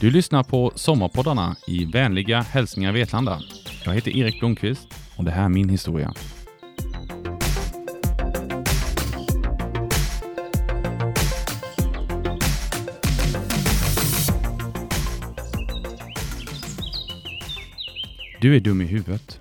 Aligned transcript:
Du 0.00 0.10
lyssnar 0.10 0.42
på 0.42 0.72
Sommarpoddarna 0.74 1.56
i 1.66 1.84
vänliga 1.84 2.40
hälsningar 2.40 2.92
Vetlanda. 2.92 3.40
Jag 3.84 3.94
heter 3.94 4.16
Erik 4.16 4.40
Blomqvist 4.40 4.88
och 5.16 5.24
det 5.24 5.30
här 5.30 5.44
är 5.44 5.48
min 5.48 5.68
historia. 5.68 6.14
Du 18.40 18.56
är 18.56 18.60
dum 18.60 18.80
i 18.80 18.84
huvudet. 18.84 19.40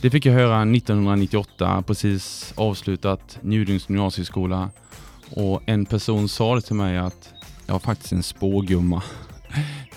Det 0.00 0.10
fick 0.10 0.26
jag 0.26 0.32
höra 0.32 0.62
1998, 0.62 1.84
precis 1.86 2.54
avslutat 2.56 3.38
Njudungs 3.42 3.88
gymnasieskola. 3.88 4.70
Och 5.30 5.62
en 5.66 5.86
person 5.86 6.28
sa 6.28 6.54
det 6.54 6.60
till 6.60 6.76
mig 6.76 6.98
att 6.98 7.35
jag 7.66 7.74
har 7.74 7.78
faktiskt 7.78 8.12
en 8.12 8.22
spågumma. 8.22 9.02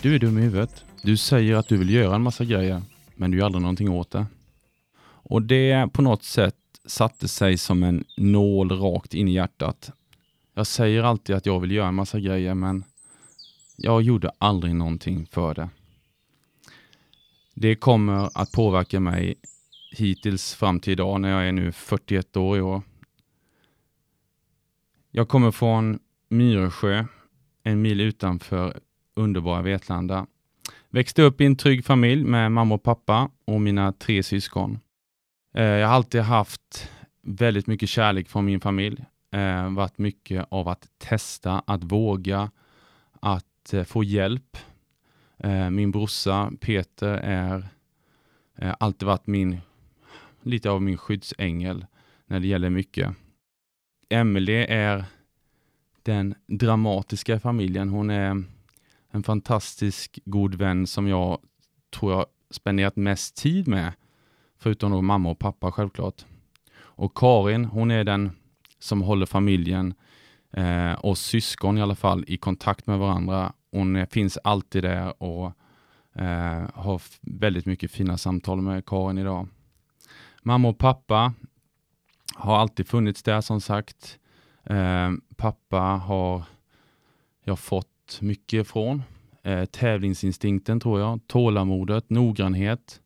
Du 0.01 0.15
är 0.15 0.19
dum 0.19 0.37
i 0.37 0.41
huvudet. 0.41 0.85
Du 1.01 1.17
säger 1.17 1.55
att 1.55 1.67
du 1.67 1.77
vill 1.77 1.89
göra 1.89 2.15
en 2.15 2.21
massa 2.21 2.45
grejer, 2.45 2.81
men 3.15 3.31
du 3.31 3.37
gör 3.37 3.45
aldrig 3.45 3.61
någonting 3.61 3.89
åt 3.89 4.11
det. 4.11 4.25
Och 5.01 5.41
det 5.41 5.93
på 5.93 6.01
något 6.01 6.23
sätt 6.23 6.55
satte 6.85 7.27
sig 7.27 7.57
som 7.57 7.83
en 7.83 8.03
nål 8.17 8.71
rakt 8.71 9.13
in 9.13 9.27
i 9.27 9.33
hjärtat. 9.33 9.91
Jag 10.53 10.67
säger 10.67 11.03
alltid 11.03 11.35
att 11.35 11.45
jag 11.45 11.59
vill 11.59 11.71
göra 11.71 11.87
en 11.87 11.95
massa 11.95 12.19
grejer, 12.19 12.53
men 12.53 12.83
jag 13.75 14.01
gjorde 14.01 14.31
aldrig 14.37 14.75
någonting 14.75 15.25
för 15.25 15.53
det. 15.53 15.69
Det 17.53 17.75
kommer 17.75 18.29
att 18.41 18.51
påverka 18.51 18.99
mig 18.99 19.35
hittills 19.91 20.53
fram 20.53 20.79
till 20.79 20.93
idag 20.93 21.21
när 21.21 21.29
jag 21.29 21.47
är 21.47 21.51
nu 21.51 21.71
41 21.71 22.37
år 22.37 22.57
i 22.57 22.61
år. 22.61 22.81
Jag 25.11 25.27
kommer 25.27 25.51
från 25.51 25.99
Myresjö, 26.29 27.05
en 27.63 27.81
mil 27.81 28.01
utanför 28.01 28.79
underbara 29.15 29.61
Vetlanda. 29.61 30.27
Växte 30.89 31.21
upp 31.21 31.41
i 31.41 31.45
en 31.45 31.55
trygg 31.55 31.85
familj 31.85 32.23
med 32.23 32.51
mamma 32.51 32.75
och 32.75 32.83
pappa 32.83 33.31
och 33.45 33.61
mina 33.61 33.91
tre 33.93 34.23
syskon. 34.23 34.79
Eh, 35.53 35.63
jag 35.63 35.87
har 35.87 35.95
alltid 35.95 36.21
haft 36.21 36.91
väldigt 37.21 37.67
mycket 37.67 37.89
kärlek 37.89 38.29
från 38.29 38.45
min 38.45 38.59
familj. 38.59 39.05
Eh, 39.31 39.69
varit 39.69 39.97
mycket 39.97 40.45
av 40.49 40.67
att 40.67 40.87
testa, 40.97 41.63
att 41.67 41.83
våga, 41.83 42.51
att 43.19 43.73
eh, 43.73 43.83
få 43.83 44.03
hjälp. 44.03 44.57
Eh, 45.37 45.69
min 45.69 45.91
brorsa 45.91 46.51
Peter 46.59 47.13
är 47.23 47.67
eh, 48.57 48.75
alltid 48.79 49.05
varit 49.05 49.27
min, 49.27 49.57
lite 50.41 50.69
av 50.69 50.81
min 50.81 50.97
skyddsängel 50.97 51.85
när 52.25 52.39
det 52.39 52.47
gäller 52.47 52.69
mycket. 52.69 53.15
Emelie 54.09 54.65
är 54.65 55.05
den 56.09 56.35
dramatiska 56.47 57.35
i 57.35 57.39
familjen. 57.39 57.89
Hon 57.89 58.09
är 58.09 58.43
en 59.11 59.23
fantastisk 59.23 60.19
god 60.25 60.55
vän 60.55 60.87
som 60.87 61.07
jag 61.07 61.39
tror 61.93 62.11
jag 62.11 62.25
spenderat 62.51 62.95
mest 62.95 63.35
tid 63.35 63.67
med, 63.67 63.93
förutom 64.59 64.91
då 64.91 65.01
mamma 65.01 65.29
och 65.29 65.39
pappa 65.39 65.71
självklart. 65.71 66.25
Och 66.79 67.17
Karin, 67.17 67.65
hon 67.65 67.91
är 67.91 68.03
den 68.03 68.31
som 68.79 69.01
håller 69.01 69.25
familjen, 69.25 69.93
eh, 70.51 70.93
och 70.93 71.17
syskon 71.17 71.77
i 71.77 71.81
alla 71.81 71.95
fall, 71.95 72.25
i 72.27 72.37
kontakt 72.37 72.87
med 72.87 72.99
varandra. 72.99 73.53
Hon 73.71 73.95
är, 73.95 74.05
finns 74.05 74.37
alltid 74.43 74.83
där 74.83 75.23
och 75.23 75.45
eh, 76.15 76.69
har 76.73 77.01
väldigt 77.21 77.65
mycket 77.65 77.91
fina 77.91 78.17
samtal 78.17 78.61
med 78.61 78.85
Karin 78.85 79.17
idag. 79.17 79.47
Mamma 80.43 80.67
och 80.67 80.77
pappa 80.77 81.33
har 82.35 82.57
alltid 82.57 82.87
funnits 82.87 83.23
där 83.23 83.41
som 83.41 83.61
sagt. 83.61 84.18
Eh, 84.69 85.11
pappa 85.35 85.79
har 85.79 86.43
jag 87.43 87.59
fått 87.59 88.19
mycket 88.21 88.67
från. 88.67 89.03
Eh, 89.43 89.65
tävlingsinstinkten 89.65 90.79
tror 90.79 90.99
jag, 90.99 91.19
tålamodet, 91.27 92.09
noggrannhet, 92.09 93.01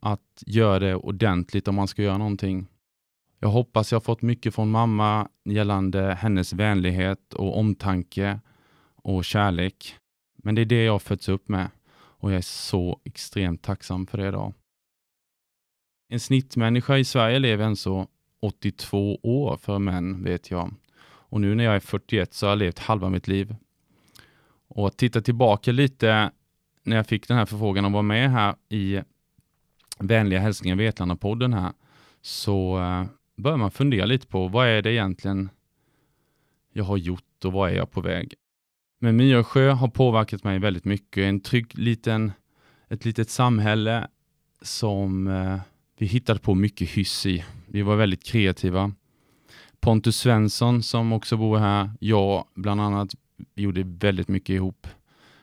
att 0.00 0.42
göra 0.46 0.78
det 0.78 0.94
ordentligt 0.94 1.68
om 1.68 1.74
man 1.74 1.88
ska 1.88 2.02
göra 2.02 2.18
någonting. 2.18 2.66
Jag 3.40 3.48
hoppas 3.48 3.92
jag 3.92 4.04
fått 4.04 4.22
mycket 4.22 4.54
från 4.54 4.70
mamma 4.70 5.28
gällande 5.44 6.14
hennes 6.14 6.52
vänlighet 6.52 7.34
och 7.34 7.58
omtanke 7.58 8.40
och 8.94 9.24
kärlek. 9.24 9.94
Men 10.36 10.54
det 10.54 10.60
är 10.60 10.66
det 10.66 10.84
jag 10.84 11.02
fötts 11.02 11.28
upp 11.28 11.48
med 11.48 11.70
och 11.90 12.30
jag 12.30 12.38
är 12.38 12.42
så 12.42 13.00
extremt 13.04 13.62
tacksam 13.62 14.06
för 14.06 14.18
det 14.18 14.28
idag. 14.28 14.54
En 16.08 16.20
snittmänniska 16.20 16.98
i 16.98 17.04
Sverige 17.04 17.38
lever 17.38 17.64
än 17.64 17.76
så 17.76 18.06
82 18.40 19.18
år 19.22 19.56
för 19.56 19.78
män, 19.78 20.24
vet 20.24 20.50
jag. 20.50 20.74
Och 21.28 21.40
nu 21.40 21.54
när 21.54 21.64
jag 21.64 21.74
är 21.74 21.80
41 21.80 22.34
så 22.34 22.46
har 22.46 22.50
jag 22.50 22.58
levt 22.58 22.78
halva 22.78 23.10
mitt 23.10 23.28
liv. 23.28 23.56
Och 24.68 24.86
att 24.86 24.96
titta 24.96 25.20
tillbaka 25.20 25.72
lite 25.72 26.30
när 26.82 26.96
jag 26.96 27.06
fick 27.06 27.28
den 27.28 27.36
här 27.36 27.46
förfrågan 27.46 27.84
att 27.84 27.92
vara 27.92 28.02
med 28.02 28.30
här 28.30 28.54
i 28.68 29.00
Vänliga 29.98 30.40
hälsningar 30.40 30.76
Vetlanda-podden 30.76 31.60
här, 31.60 31.72
så 32.20 32.78
eh, 32.78 33.04
börjar 33.36 33.56
man 33.56 33.70
fundera 33.70 34.06
lite 34.06 34.26
på 34.26 34.48
vad 34.48 34.66
är 34.68 34.82
det 34.82 34.92
egentligen 34.92 35.50
jag 36.72 36.84
har 36.84 36.96
gjort 36.96 37.44
och 37.44 37.52
vad 37.52 37.70
är 37.70 37.74
jag 37.74 37.90
på 37.90 38.00
väg? 38.00 38.34
Men 38.98 39.16
Myresjö 39.16 39.70
har 39.70 39.88
påverkat 39.88 40.44
mig 40.44 40.58
väldigt 40.58 40.84
mycket. 40.84 41.22
En 41.22 41.40
trygg 41.40 41.78
liten, 41.78 42.32
ett 42.88 43.04
litet 43.04 43.30
samhälle 43.30 44.08
som 44.62 45.28
eh, 45.28 45.60
vi 45.98 46.06
hittade 46.06 46.40
på 46.40 46.54
mycket 46.54 46.88
hyss 46.88 47.26
i. 47.26 47.44
Vi 47.66 47.82
var 47.82 47.96
väldigt 47.96 48.24
kreativa. 48.24 48.92
Pontus 49.88 50.16
Svensson 50.16 50.82
som 50.82 51.12
också 51.12 51.36
bor 51.36 51.58
här, 51.58 51.90
jag 52.00 52.44
bland 52.54 52.80
annat, 52.80 53.14
vi 53.54 53.62
gjorde 53.62 53.82
väldigt 53.84 54.28
mycket 54.28 54.54
ihop. 54.54 54.86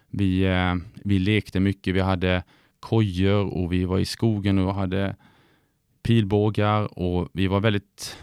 Vi, 0.09 0.43
eh, 0.43 0.75
vi 0.93 1.19
lekte 1.19 1.59
mycket, 1.59 1.95
vi 1.95 1.99
hade 1.99 2.43
kojor 2.79 3.45
och 3.45 3.73
vi 3.73 3.85
var 3.85 3.99
i 3.99 4.05
skogen 4.05 4.59
och 4.59 4.75
hade 4.75 5.15
pilbågar 6.03 6.99
och 6.99 7.29
vi 7.33 7.47
var 7.47 7.59
väldigt 7.59 8.17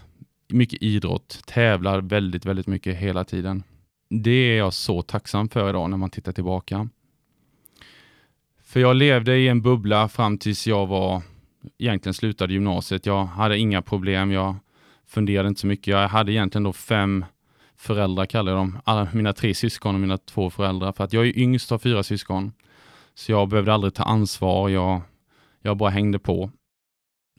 mycket 0.49 0.83
idrott, 0.83 1.43
tävlar 1.47 2.01
väldigt, 2.01 2.47
väldigt 2.47 2.67
mycket 2.67 2.97
hela 2.97 3.25
tiden. 3.25 3.63
Det 4.09 4.31
är 4.53 4.59
jag 4.59 4.75
så 4.75 5.03
tacksam 5.03 5.49
för 5.49 5.71
idag 5.71 5.91
när 5.91 5.97
man 5.97 6.11
tittar 6.11 6.33
tillbaka. 6.33 6.89
För 8.65 8.81
jag 8.81 8.97
levde 8.97 9.39
i 9.39 9.49
en 9.49 9.63
bubbla 9.63 10.09
fram 10.09 10.39
tills 10.39 10.67
jag 10.67 10.87
var 10.87 11.23
egentligen 11.79 12.15
slutade 12.15 12.53
gymnasiet. 12.53 13.07
Jag 13.07 13.25
hade 13.25 13.59
inga 13.59 13.83
problem. 13.83 14.31
Jag 14.31 14.57
funderade 15.13 15.49
inte 15.49 15.61
så 15.61 15.67
mycket. 15.67 15.87
Jag 15.87 16.09
hade 16.09 16.33
egentligen 16.33 16.63
då 16.63 16.73
fem 16.73 17.25
föräldrar, 17.77 18.27
kallar 18.27 18.53
jag 18.53 18.59
dem. 18.61 18.79
Alla 18.85 19.09
mina 19.13 19.33
tre 19.33 19.55
syskon 19.55 19.95
och 19.95 20.01
mina 20.01 20.19
två 20.19 20.51
föräldrar. 20.51 20.93
För 20.93 21.05
att 21.05 21.13
jag 21.13 21.27
är 21.27 21.39
yngst 21.39 21.73
av 21.73 21.79
fyra 21.79 22.03
syskon. 22.03 22.53
Så 23.15 23.33
jag 23.33 23.49
behövde 23.49 23.75
aldrig 23.75 23.95
ta 23.95 24.03
ansvar. 24.03 24.69
Jag, 24.69 25.01
jag 25.63 25.77
bara 25.77 25.91
hängde 25.91 26.19
på. 26.19 26.51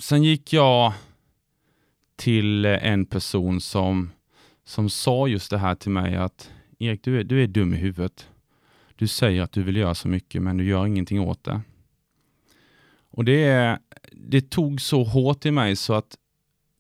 Sen 0.02 0.24
gick 0.24 0.54
jag 0.54 0.94
till 2.16 2.66
en 2.66 3.06
person 3.06 3.62
som, 3.62 4.12
som 4.66 4.90
sa 4.90 5.28
just 5.28 5.52
det 5.52 5.58
här 5.58 5.76
till 5.76 5.92
mig 5.92 6.16
att 6.16 6.52
Erik, 6.80 7.04
du 7.04 7.20
är, 7.20 7.24
du 7.24 7.44
är 7.44 7.48
dum 7.48 7.74
i 7.74 7.78
huvudet. 7.78 8.30
Du 8.96 9.08
säger 9.08 9.42
att 9.42 9.52
du 9.52 9.64
vill 9.64 9.76
göra 9.76 9.96
så 9.96 10.08
mycket, 10.08 10.42
men 10.42 10.58
du 10.58 10.66
gör 10.66 10.86
ingenting 10.86 11.20
åt 11.20 11.44
det. 11.44 11.62
Och 13.12 13.26
det, 13.26 13.80
det 14.12 14.50
tog 14.50 14.82
så 14.82 15.04
hårt 15.04 15.46
i 15.46 15.52
mig 15.52 15.76
så 15.76 15.94
att 15.94 16.18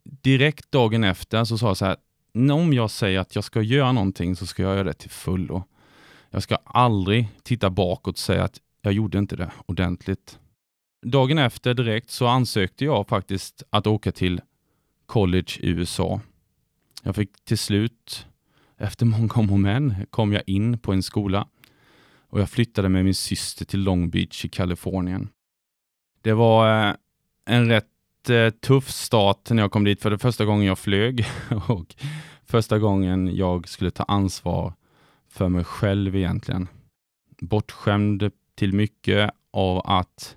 direkt 0.03 0.71
dagen 0.71 1.03
efter 1.03 1.43
så 1.43 1.57
sa 1.57 1.67
jag 1.67 1.77
så 1.77 1.85
här, 1.85 1.97
om 2.51 2.73
jag 2.73 2.91
säger 2.91 3.19
att 3.19 3.35
jag 3.35 3.43
ska 3.43 3.61
göra 3.61 3.91
någonting 3.91 4.35
så 4.35 4.45
ska 4.45 4.63
jag 4.63 4.75
göra 4.75 4.83
det 4.83 4.93
till 4.93 5.09
fullo. 5.09 5.63
Jag 6.29 6.43
ska 6.43 6.55
aldrig 6.65 7.27
titta 7.43 7.69
bakåt 7.69 8.15
och 8.15 8.19
säga 8.19 8.43
att 8.43 8.59
jag 8.81 8.93
gjorde 8.93 9.17
inte 9.17 9.35
det 9.35 9.51
ordentligt. 9.65 10.39
Dagen 11.05 11.37
efter 11.37 11.73
direkt 11.73 12.11
så 12.11 12.27
ansökte 12.27 12.85
jag 12.85 13.07
faktiskt 13.07 13.63
att 13.69 13.87
åka 13.87 14.11
till 14.11 14.41
college 15.05 15.51
i 15.59 15.69
USA. 15.69 16.21
Jag 17.03 17.15
fick 17.15 17.45
till 17.45 17.57
slut, 17.57 18.27
efter 18.77 19.05
många 19.05 19.33
om 19.33 19.51
och 19.51 19.59
men, 19.59 19.95
kom 20.09 20.33
jag 20.33 20.43
in 20.45 20.79
på 20.79 20.93
en 20.93 21.03
skola 21.03 21.47
och 22.33 22.41
jag 22.41 22.49
flyttade 22.49 22.89
med 22.89 23.05
min 23.05 23.15
syster 23.15 23.65
till 23.65 23.79
Long 23.79 24.09
Beach 24.09 24.45
i 24.45 24.49
Kalifornien. 24.49 25.29
Det 26.21 26.33
var 26.33 26.89
eh, 26.89 26.95
en 27.45 27.67
rätt 27.67 27.92
Eh, 28.29 28.49
tuff 28.49 28.89
start 28.89 29.49
när 29.49 29.63
jag 29.63 29.71
kom 29.71 29.83
dit 29.83 30.01
för 30.01 30.09
det 30.09 30.17
första 30.17 30.45
gången 30.45 30.65
jag 30.65 30.79
flög 30.79 31.25
och 31.67 31.95
första 32.45 32.79
gången 32.79 33.35
jag 33.35 33.67
skulle 33.67 33.91
ta 33.91 34.03
ansvar 34.03 34.73
för 35.29 35.49
mig 35.49 35.63
själv 35.63 36.15
egentligen. 36.15 36.67
Bortskämd 37.41 38.31
till 38.55 38.73
mycket 38.73 39.31
av 39.51 39.81
att 39.85 40.35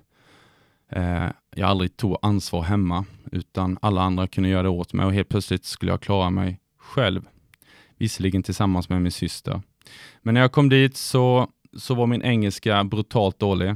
eh, 0.91 1.27
jag 1.55 1.69
aldrig 1.69 1.97
tog 1.97 2.17
ansvar 2.21 2.61
hemma, 2.61 3.05
utan 3.31 3.77
alla 3.81 4.01
andra 4.01 4.27
kunde 4.27 4.49
göra 4.49 4.63
det 4.63 4.69
åt 4.69 4.93
mig 4.93 5.05
och 5.05 5.13
helt 5.13 5.29
plötsligt 5.29 5.65
skulle 5.65 5.91
jag 5.91 6.01
klara 6.01 6.29
mig 6.29 6.59
själv. 6.77 7.27
Visserligen 7.97 8.43
tillsammans 8.43 8.89
med 8.89 9.01
min 9.01 9.11
syster. 9.11 9.61
Men 10.21 10.33
när 10.33 10.41
jag 10.41 10.51
kom 10.51 10.69
dit 10.69 10.97
så, 10.97 11.47
så 11.77 11.95
var 11.95 12.07
min 12.07 12.21
engelska 12.21 12.83
brutalt 12.83 13.39
dålig. 13.39 13.75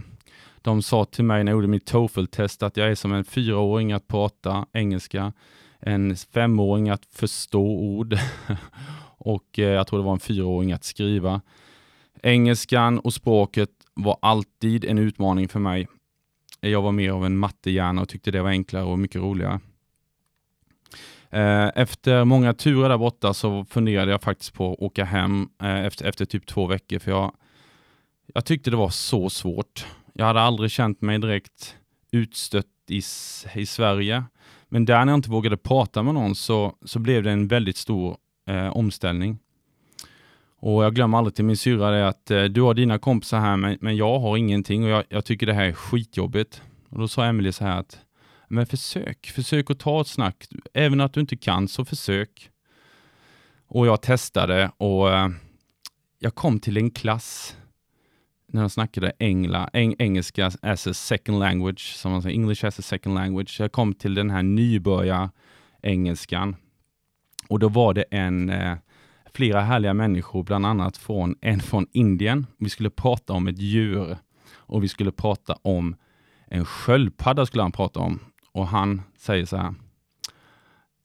De 0.62 0.82
sa 0.82 1.06
till 1.06 1.24
mig 1.24 1.44
när 1.44 1.52
jag 1.52 1.58
gjorde 1.58 1.68
mitt 1.68 1.86
TOEFL-test 1.86 2.64
att 2.64 2.78
jag 2.78 2.92
är 2.92 2.96
som 2.96 3.14
en 3.14 3.24
fyraåring 3.24 3.92
att 3.92 4.08
prata 4.08 4.66
engelska, 4.74 5.34
en 5.80 6.16
femåring 6.16 6.90
att 6.90 7.06
förstå 7.06 7.66
ord 7.66 8.18
och 9.18 9.60
eh, 9.60 9.66
jag 9.66 9.88
tror 9.88 10.00
det 10.00 10.06
var 10.06 10.14
en 10.14 10.20
fyraåring 10.20 10.72
att 10.72 10.84
skriva. 10.84 11.42
Engelskan 12.24 13.00
och 13.00 13.14
språket 13.14 13.70
var 13.94 14.18
alltid 14.22 14.86
en 14.86 14.98
utmaning 14.98 15.50
för 15.50 15.60
mig. 15.60 15.88
Jag 16.60 16.82
var 16.82 16.92
mer 16.92 17.12
av 17.12 17.26
en 17.26 17.38
mattehjärna 17.38 18.02
och 18.02 18.10
tyckte 18.10 18.32
det 18.32 18.42
var 18.42 18.50
enklare 18.50 18.84
och 18.84 19.00
mycket 19.00 19.22
roligare. 19.22 19.60
Eh, 21.30 21.70
efter 21.76 22.26
många 22.26 22.54
turer 22.54 22.90
där 22.90 22.98
borta 22.98 23.34
så 23.34 23.66
funderade 23.66 24.12
jag 24.12 24.22
faktiskt 24.22 24.54
på 24.54 24.74
att 24.74 24.80
åka 24.80 25.06
hem 25.06 25.50
eh, 25.62 25.86
efter, 25.86 26.06
efter 26.06 26.26
typ 26.26 26.46
två 26.46 26.68
veckor 26.68 27.00
för 27.00 27.12
jag, 27.12 27.36
jag 28.34 28.46
tyckte 28.46 28.70
det 28.70 28.78
var 28.78 28.90
så 28.90 29.30
svårt. 29.30 29.86
Jag 30.22 30.26
hade 30.26 30.42
aldrig 30.42 30.72
känt 30.72 31.02
mig 31.02 31.20
direkt 31.20 31.76
utstött 32.12 32.66
i, 32.90 33.02
i 33.56 33.66
Sverige. 33.66 34.24
Men 34.70 34.86
där 34.86 35.06
när 35.06 35.12
jag 35.12 35.18
inte 35.18 35.30
vågade 35.30 35.58
prata 35.58 36.04
med 36.04 36.14
någon 36.14 36.36
så, 36.36 36.76
så 36.86 37.00
blev 37.00 37.24
det 37.24 37.32
en 37.32 37.48
väldigt 37.48 37.78
stor 37.78 38.18
eh, 38.48 38.78
omställning. 38.78 39.40
Och 40.60 40.84
jag 40.84 40.96
glömmer 40.96 41.18
aldrig 41.18 41.36
till 41.36 41.46
min 41.46 41.58
syrra 41.58 41.92
det 41.92 42.08
att 42.08 42.32
eh, 42.32 42.44
du 42.44 42.62
har 42.62 42.74
dina 42.74 43.00
kompisar 43.00 43.40
här 43.40 43.58
men, 43.58 43.78
men 43.82 43.96
jag 43.98 44.20
har 44.20 44.38
ingenting 44.38 44.84
och 44.84 44.90
jag, 44.90 45.04
jag, 45.10 45.26
tycker 45.26 45.46
det 45.46 45.54
här 45.54 45.66
är 45.66 45.74
skitjobbigt. 45.74 46.62
Och 46.90 47.00
då 47.00 47.08
sa 47.08 47.26
Emelie 47.26 47.54
så 47.54 47.64
här 47.64 47.80
att 47.80 48.00
men 48.48 48.66
försök, 48.66 49.32
försök 49.36 49.72
att 49.72 49.80
ta 49.80 50.02
ett 50.02 50.08
snack. 50.08 50.48
Även 50.74 51.02
att 51.02 51.14
du 51.14 51.20
inte 51.20 51.38
kan 51.38 51.68
så 51.68 51.86
försök. 51.86 52.50
Och 53.68 53.88
jag 53.88 54.02
testade 54.02 54.72
och 54.78 55.14
eh, 55.14 55.30
jag 56.20 56.36
kom 56.36 56.60
till 56.60 56.78
en 56.78 56.92
klass 56.92 57.56
när 58.54 58.62
de 58.62 58.70
snackade 58.70 59.12
engla, 59.20 59.70
eng, 59.74 59.96
engelska 60.00 60.52
as 60.62 60.88
a 60.88 60.94
second 60.94 61.40
language, 61.40 61.96
som 61.96 62.12
man 62.12 62.22
säger, 62.22 62.36
English 62.36 62.66
as 62.66 62.80
a 62.80 62.82
second 62.82 63.16
language. 63.16 63.60
Jag 63.60 63.72
kom 63.72 63.94
till 63.94 64.14
den 64.14 64.30
här 64.30 64.44
nybörjar 64.44 65.30
engelskan 65.82 66.56
och 67.50 67.60
då 67.60 67.70
var 67.70 67.94
det 67.94 68.04
en 68.12 68.50
eh, 68.50 68.78
flera 69.34 69.62
härliga 69.62 69.94
människor, 69.94 70.44
bland 70.44 70.66
annat 70.66 70.98
från 70.98 71.36
en 71.42 71.60
från 71.60 71.88
Indien. 71.92 72.48
Vi 72.58 72.70
skulle 72.70 72.90
prata 72.90 73.34
om 73.34 73.48
ett 73.48 73.60
djur 73.60 74.18
och 74.54 74.84
vi 74.84 74.88
skulle 74.88 75.12
prata 75.12 75.58
om 75.62 75.96
en 76.48 76.66
sköldpadda 76.66 77.46
skulle 77.46 77.64
han 77.64 77.72
prata 77.72 78.00
om 78.00 78.20
och 78.52 78.68
han 78.68 79.02
säger 79.18 79.46
så 79.46 79.58
här. 79.58 79.74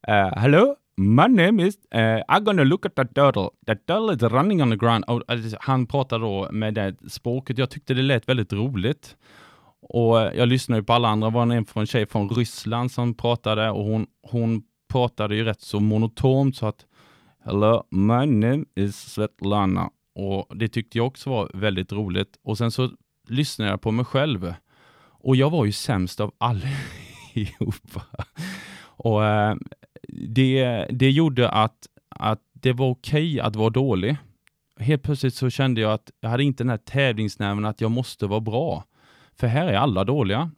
Uh, 0.09 0.39
hello, 0.39 0.77
my 0.97 1.29
name 1.29 1.61
is, 1.61 1.79
uh, 1.95 2.21
I'm 2.29 2.45
gonna 2.45 2.65
look 2.65 2.87
at 2.87 2.97
that 2.97 3.15
turtle. 3.15 3.51
That 3.67 3.87
turtle 3.87 4.11
is 4.11 4.23
running 4.23 4.63
on 4.63 4.71
the 4.71 4.77
ground. 4.77 5.05
Och, 5.05 5.23
eh, 5.31 5.41
han 5.61 5.87
pratar 5.87 6.19
då 6.19 6.49
med 6.53 6.75
det 6.75 6.97
språket. 7.09 7.59
Jag 7.59 7.71
tyckte 7.71 7.95
det 7.95 8.03
lät 8.03 8.29
väldigt 8.29 8.53
roligt. 8.53 9.17
Och 9.81 10.21
eh, 10.21 10.33
jag 10.35 10.49
lyssnade 10.49 10.83
på 10.83 10.93
alla 10.93 11.09
andra. 11.09 11.31
Det 11.31 11.35
var 11.35 11.53
en 11.53 11.65
från 11.65 11.87
tjej 11.87 12.07
från 12.07 12.29
Ryssland 12.29 12.93
som 12.93 13.15
pratade 13.15 13.71
och 13.71 13.85
hon, 13.85 14.07
hon 14.23 14.63
pratade 14.89 15.37
ju 15.37 15.45
rätt 15.45 15.61
så 15.61 15.81
monotont 15.81 16.57
så 16.57 16.67
att 16.67 16.87
Hello, 17.45 17.85
my 17.91 18.27
name 18.27 18.65
is 18.75 18.97
Svetlana. 18.97 19.91
Och 20.15 20.57
det 20.57 20.69
tyckte 20.69 20.99
jag 20.99 21.07
också 21.07 21.31
var 21.31 21.51
väldigt 21.55 21.93
roligt. 21.93 22.39
Och 22.43 22.59
sen 22.59 22.71
så 22.71 22.91
lyssnade 23.29 23.71
jag 23.71 23.81
på 23.81 23.91
mig 23.91 24.05
själv. 24.05 24.55
Och 25.09 25.37
jag 25.37 25.51
var 25.51 25.65
ju 25.65 25.73
sämst 25.73 26.21
av 26.21 26.33
allihopa. 26.39 28.03
Och 28.99 29.25
eh, 29.25 29.57
det, 30.09 30.87
det 30.91 31.11
gjorde 31.11 31.49
att, 31.49 31.87
att 32.09 32.41
det 32.53 32.73
var 32.73 32.89
okej 32.89 33.33
okay 33.33 33.41
att 33.41 33.57
vara 33.57 33.71
dålig. 33.71 34.17
Helt 34.81 35.03
plötsligt 35.03 35.35
så 35.35 35.51
kände 35.51 35.81
jag 35.81 35.93
att 35.93 36.11
jag 36.21 36.29
hade 36.29 36.45
inte 36.45 36.65
den 36.65 36.71
här 36.71 36.77
tävlingsnerven 36.77 37.65
att 37.65 37.81
jag 37.81 37.91
måste 37.91 38.27
vara 38.27 38.41
bra. 38.41 38.85
För 39.35 39.47
här 39.47 39.67
är 39.67 39.77
alla 39.77 40.05
dåliga. 40.05 40.51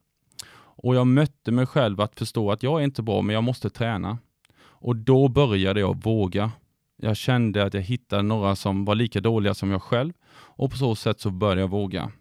Och 0.81 0.95
jag 0.95 1.07
mötte 1.07 1.53
mig 1.53 1.67
själv 1.67 2.01
att 2.01 2.19
förstå 2.19 2.51
att 2.53 2.63
jag 2.63 2.81
är 2.81 2.85
inte 2.85 3.03
bra, 3.03 3.23
men 3.23 3.35
jag 3.35 3.45
måste 3.45 3.71
träna. 3.71 4.19
Och 4.61 4.97
då 4.97 5.29
började 5.29 5.81
jag 5.81 6.03
våga. 6.03 6.51
Jag 6.97 7.17
kände 7.17 7.65
att 7.65 7.75
jag 7.75 7.81
hittade 7.81 8.23
några 8.23 8.57
som 8.57 8.85
var 8.85 8.95
lika 8.95 9.21
dåliga 9.21 9.55
som 9.55 9.71
jag 9.71 9.83
själv 9.83 10.13
och 10.31 10.71
på 10.71 10.77
så 10.77 10.95
sätt 10.95 11.21
så 11.21 11.31
började 11.31 11.61
jag 11.61 11.69
våga. 11.69 12.13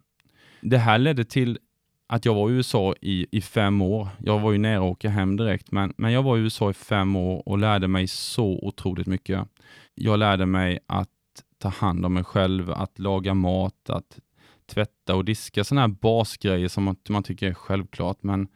Det 0.61 0.77
här 0.77 0.97
ledde 0.97 1.25
till 1.25 1.59
att 2.07 2.25
jag 2.25 2.33
var 2.33 2.49
i 2.49 2.53
USA 2.53 2.95
i, 3.01 3.27
i 3.31 3.41
fem 3.41 3.81
år. 3.81 4.07
Jag 4.19 4.39
var 4.39 4.51
ju 4.51 4.57
nära 4.57 4.77
att 4.77 4.91
åka 4.91 5.09
hem 5.09 5.37
direkt, 5.37 5.71
men, 5.71 5.93
men 5.97 6.11
jag 6.11 6.23
var 6.23 6.37
i 6.37 6.39
USA 6.39 6.69
i 6.69 6.73
fem 6.73 7.15
år 7.15 7.47
och 7.49 7.57
lärde 7.57 7.87
mig 7.87 8.07
så 8.07 8.59
otroligt 8.61 9.07
mycket. 9.07 9.47
Jag 9.95 10.19
lärde 10.19 10.45
mig 10.45 10.79
att 10.85 11.09
ta 11.57 11.69
hand 11.69 12.05
om 12.05 12.13
mig 12.13 12.23
själv, 12.23 12.71
att 12.71 12.99
laga 12.99 13.33
mat, 13.33 13.89
att 13.89 14.19
tvätta 14.65 15.15
och 15.15 15.25
diska, 15.25 15.63
sådana 15.63 15.81
här 15.81 15.87
basgrejer 15.87 16.67
som 16.67 16.83
man, 16.83 16.95
man 17.09 17.23
tycker 17.23 17.47
är 17.47 17.53
självklart, 17.53 18.23
men 18.23 18.47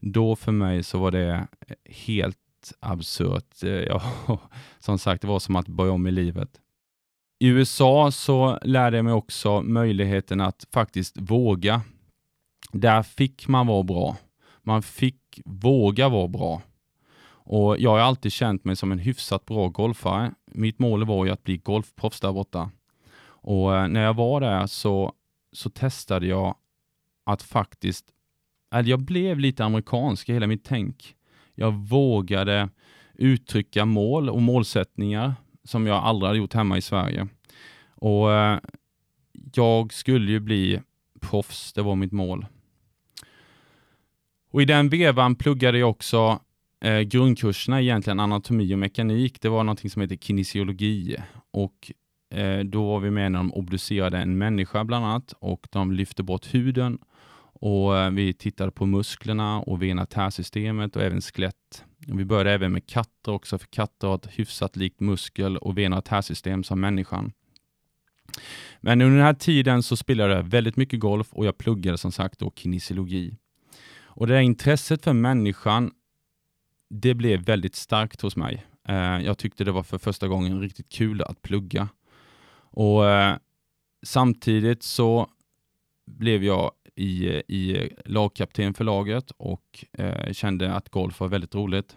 då 0.00 0.36
för 0.36 0.52
mig 0.52 0.82
så 0.82 0.98
var 0.98 1.10
det 1.10 1.48
helt 1.84 2.38
absurt. 2.80 3.62
Eh, 3.62 3.70
ja, 3.70 4.02
som 4.78 4.98
sagt, 4.98 5.22
det 5.22 5.28
var 5.28 5.38
som 5.38 5.56
att 5.56 5.68
börja 5.68 5.92
om 5.92 6.06
i 6.06 6.10
livet. 6.10 6.60
I 7.40 7.48
USA 7.48 8.10
så 8.10 8.58
lärde 8.62 8.96
jag 8.96 9.04
mig 9.04 9.14
också 9.14 9.62
möjligheten 9.62 10.40
att 10.40 10.66
faktiskt 10.72 11.16
våga. 11.18 11.82
Där 12.72 13.02
fick 13.02 13.48
man 13.48 13.66
vara 13.66 13.82
bra. 13.82 14.16
Man 14.62 14.82
fick 14.82 15.40
våga 15.44 16.08
vara 16.08 16.28
bra. 16.28 16.62
Och 17.50 17.78
Jag 17.78 17.90
har 17.90 17.98
alltid 17.98 18.32
känt 18.32 18.64
mig 18.64 18.76
som 18.76 18.92
en 18.92 18.98
hyfsat 18.98 19.44
bra 19.44 19.68
golfare. 19.68 20.34
Mitt 20.46 20.78
mål 20.78 21.04
var 21.04 21.24
ju 21.24 21.30
att 21.30 21.44
bli 21.44 21.56
golfproffs 21.56 22.20
där 22.20 22.32
borta. 22.32 22.70
Och 23.40 23.76
eh, 23.76 23.88
när 23.88 24.02
jag 24.02 24.14
var 24.14 24.40
där 24.40 24.66
så, 24.66 25.12
så 25.52 25.70
testade 25.70 26.26
jag 26.26 26.54
att 27.24 27.42
faktiskt, 27.42 28.04
eller 28.74 28.90
jag 28.90 29.00
blev 29.00 29.38
lite 29.38 29.64
amerikansk 29.64 30.28
i 30.28 30.32
hela 30.32 30.46
mitt 30.46 30.64
tänk. 30.64 31.14
Jag 31.54 31.72
vågade 31.72 32.68
uttrycka 33.14 33.84
mål 33.84 34.30
och 34.30 34.42
målsättningar 34.42 35.34
som 35.64 35.86
jag 35.86 35.96
aldrig 35.96 36.28
hade 36.28 36.38
gjort 36.38 36.54
hemma 36.54 36.78
i 36.78 36.82
Sverige. 36.82 37.28
Och 37.94 38.32
eh, 38.32 38.58
Jag 39.54 39.92
skulle 39.92 40.32
ju 40.32 40.40
bli 40.40 40.80
proffs, 41.20 41.72
det 41.72 41.82
var 41.82 41.94
mitt 41.94 42.12
mål. 42.12 42.46
Och 44.58 44.62
I 44.62 44.64
den 44.64 44.88
vevan 44.88 45.34
pluggade 45.34 45.78
jag 45.78 45.90
också 45.90 46.40
eh, 46.84 47.00
grundkurserna, 47.00 47.82
egentligen 47.82 48.20
anatomi 48.20 48.74
och 48.74 48.78
mekanik. 48.78 49.40
Det 49.40 49.48
var 49.48 49.64
något 49.64 49.92
som 49.92 50.02
heter 50.02 50.16
kinesiologi 50.16 51.16
och 51.50 51.92
eh, 52.34 52.58
då 52.58 52.86
var 52.86 53.00
vi 53.00 53.10
med 53.10 53.32
när 53.32 53.38
de 53.38 53.52
obducerade 53.54 54.18
en 54.18 54.38
människa 54.38 54.84
bland 54.84 55.04
annat 55.06 55.34
och 55.38 55.66
de 55.70 55.92
lyfte 55.92 56.22
bort 56.22 56.54
huden 56.54 56.98
och 57.52 57.96
eh, 57.96 58.10
vi 58.10 58.32
tittade 58.32 58.72
på 58.72 58.86
musklerna 58.86 59.60
och 59.60 59.82
venatärsystemet 59.82 60.96
och 60.96 61.02
även 61.02 61.20
skelett. 61.20 61.84
Och 62.12 62.20
vi 62.20 62.24
började 62.24 62.52
även 62.52 62.72
med 62.72 62.86
katter 62.86 63.32
också, 63.32 63.58
för 63.58 63.66
katter 63.66 64.08
har 64.08 64.14
ett 64.14 64.28
hyfsat 64.30 64.76
likt 64.76 65.00
muskel 65.00 65.56
och 65.56 65.78
venatärssystem 65.78 66.64
som 66.64 66.80
människan. 66.80 67.32
Men 68.80 69.00
under 69.00 69.16
den 69.16 69.26
här 69.26 69.34
tiden 69.34 69.82
så 69.82 69.96
spelade 69.96 70.34
jag 70.34 70.42
väldigt 70.42 70.76
mycket 70.76 71.00
golf 71.00 71.32
och 71.32 71.46
jag 71.46 71.58
pluggade 71.58 71.98
som 71.98 72.12
sagt 72.12 72.38
då 72.38 72.52
kinesiologi. 72.56 73.36
Och 74.18 74.26
det 74.26 74.34
här 74.34 74.40
intresset 74.40 75.04
för 75.04 75.12
människan, 75.12 75.90
det 76.90 77.14
blev 77.14 77.44
väldigt 77.44 77.74
starkt 77.74 78.20
hos 78.20 78.36
mig. 78.36 78.66
Eh, 78.88 78.96
jag 78.96 79.38
tyckte 79.38 79.64
det 79.64 79.72
var 79.72 79.82
för 79.82 79.98
första 79.98 80.28
gången 80.28 80.60
riktigt 80.60 80.88
kul 80.88 81.22
att 81.22 81.42
plugga. 81.42 81.88
Och 82.70 83.08
eh, 83.08 83.36
samtidigt 84.02 84.82
så 84.82 85.30
blev 86.06 86.44
jag 86.44 86.72
i, 86.94 87.26
i 87.48 87.90
lagkapten 88.04 88.74
för 88.74 88.84
laget 88.84 89.30
och 89.30 89.84
eh, 89.92 90.32
kände 90.32 90.74
att 90.74 90.88
golf 90.88 91.20
var 91.20 91.28
väldigt 91.28 91.54
roligt. 91.54 91.96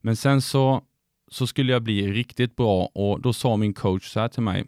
Men 0.00 0.16
sen 0.16 0.42
så, 0.42 0.82
så 1.28 1.46
skulle 1.46 1.72
jag 1.72 1.82
bli 1.82 2.12
riktigt 2.12 2.56
bra 2.56 2.86
och 2.86 3.20
då 3.20 3.32
sa 3.32 3.56
min 3.56 3.74
coach 3.74 4.08
så 4.08 4.20
här 4.20 4.28
till 4.28 4.42
mig. 4.42 4.64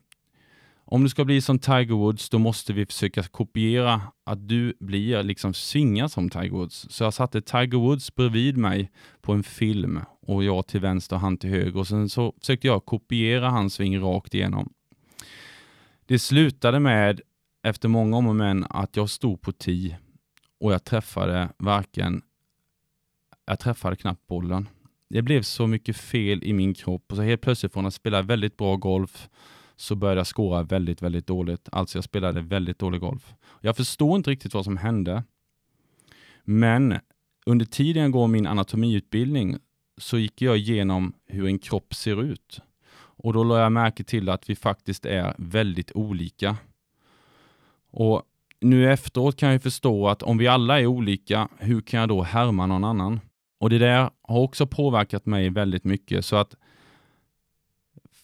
Om 0.93 1.03
du 1.03 1.09
ska 1.09 1.25
bli 1.25 1.41
som 1.41 1.59
Tiger 1.59 1.95
Woods, 1.95 2.31
då 2.31 2.39
måste 2.39 2.73
vi 2.73 2.87
försöka 2.87 3.23
kopiera 3.23 4.03
att 4.25 4.49
du 4.49 4.77
blir 4.81 5.23
liksom 5.23 5.55
svinga 5.55 6.09
som 6.09 6.31
Tiger 6.31 6.51
Woods. 6.51 6.87
Så 6.91 7.05
jag 7.05 7.15
satte 7.15 7.43
Tiger 7.43 7.79
Woods 7.79 8.15
bredvid 8.15 8.57
mig 8.57 8.91
på 9.21 9.33
en 9.33 9.43
film 9.43 10.01
och 10.21 10.45
jag 10.45 10.67
till 10.67 10.81
vänster 10.81 11.17
och 11.17 11.21
han 11.21 11.37
till 11.37 11.51
höger 11.51 11.77
och 11.77 11.87
sen 11.87 12.09
så 12.09 12.35
försökte 12.41 12.67
jag 12.67 12.85
kopiera 12.85 13.51
hans 13.51 13.75
sving 13.75 14.01
rakt 14.01 14.35
igenom. 14.35 14.73
Det 16.07 16.19
slutade 16.19 16.81
med 16.81 17.21
efter 17.63 17.89
många 17.89 18.17
om 18.17 18.27
och 18.27 18.37
men 18.37 18.67
att 18.71 18.97
jag 18.97 19.11
stod 19.11 19.41
på 19.41 19.53
tee 19.53 19.99
och 20.61 20.73
jag 20.73 20.85
träffade 20.85 21.49
varken, 21.59 22.23
jag 23.47 23.59
träffade 23.59 23.97
knappt 23.97 24.27
bollen. 24.27 24.69
Det 25.11 25.23
blev 25.23 25.43
så 25.43 25.67
mycket 25.67 25.97
fel 25.97 26.45
i 26.45 26.53
min 26.53 26.75
kropp 26.75 27.05
och 27.11 27.17
så 27.17 27.23
helt 27.23 27.41
plötsligt 27.41 27.73
från 27.73 27.87
att 27.87 27.95
spela 27.95 28.23
väldigt 28.23 28.57
bra 28.57 28.77
golf 28.77 29.29
så 29.81 29.95
började 29.95 30.21
jag 30.21 30.27
skåra 30.27 30.63
väldigt, 30.63 31.03
väldigt 31.03 31.27
dåligt. 31.27 31.69
Alltså 31.73 31.99
jag 31.99 32.05
spelade 32.05 32.41
väldigt 32.41 32.79
dålig 32.79 33.01
golf. 33.01 33.35
Jag 33.61 33.77
förstår 33.77 34.17
inte 34.17 34.31
riktigt 34.31 34.55
vad 34.55 34.65
som 34.65 34.77
hände. 34.77 35.25
Men 36.45 36.99
under 37.47 37.67
tiden 37.67 38.03
jag 38.03 38.13
går 38.13 38.29
min 38.29 38.47
anatomiutbildning 38.47 39.59
så 39.99 40.19
gick 40.19 40.43
jag 40.43 40.59
igenom 40.59 41.13
hur 41.27 41.47
en 41.47 41.59
kropp 41.59 41.95
ser 41.95 42.23
ut. 42.23 42.61
Och 42.93 43.33
då 43.33 43.45
lade 43.45 43.63
jag 43.63 43.73
märke 43.73 44.05
till 44.05 44.29
att 44.29 44.51
vi 44.51 44.57
faktiskt 44.57 45.07
är 45.07 45.35
väldigt 45.39 45.93
olika. 45.95 46.57
Och 47.91 48.23
nu 48.61 48.93
efteråt 48.93 49.37
kan 49.37 49.53
jag 49.53 49.63
förstå 49.63 50.09
att 50.09 50.23
om 50.23 50.39
vi 50.39 50.47
alla 50.47 50.81
är 50.81 50.87
olika, 50.87 51.49
hur 51.59 51.81
kan 51.81 52.01
jag 52.01 52.09
då 52.09 52.23
härma 52.23 52.67
någon 52.67 52.85
annan? 52.85 53.21
Och 53.59 53.71
det 53.71 53.79
där 53.79 54.11
har 54.23 54.41
också 54.41 54.67
påverkat 54.67 55.27
mig 55.27 55.51
väldigt 55.51 55.85
mycket. 55.85 56.25
Så 56.25 56.37
att 56.37 56.55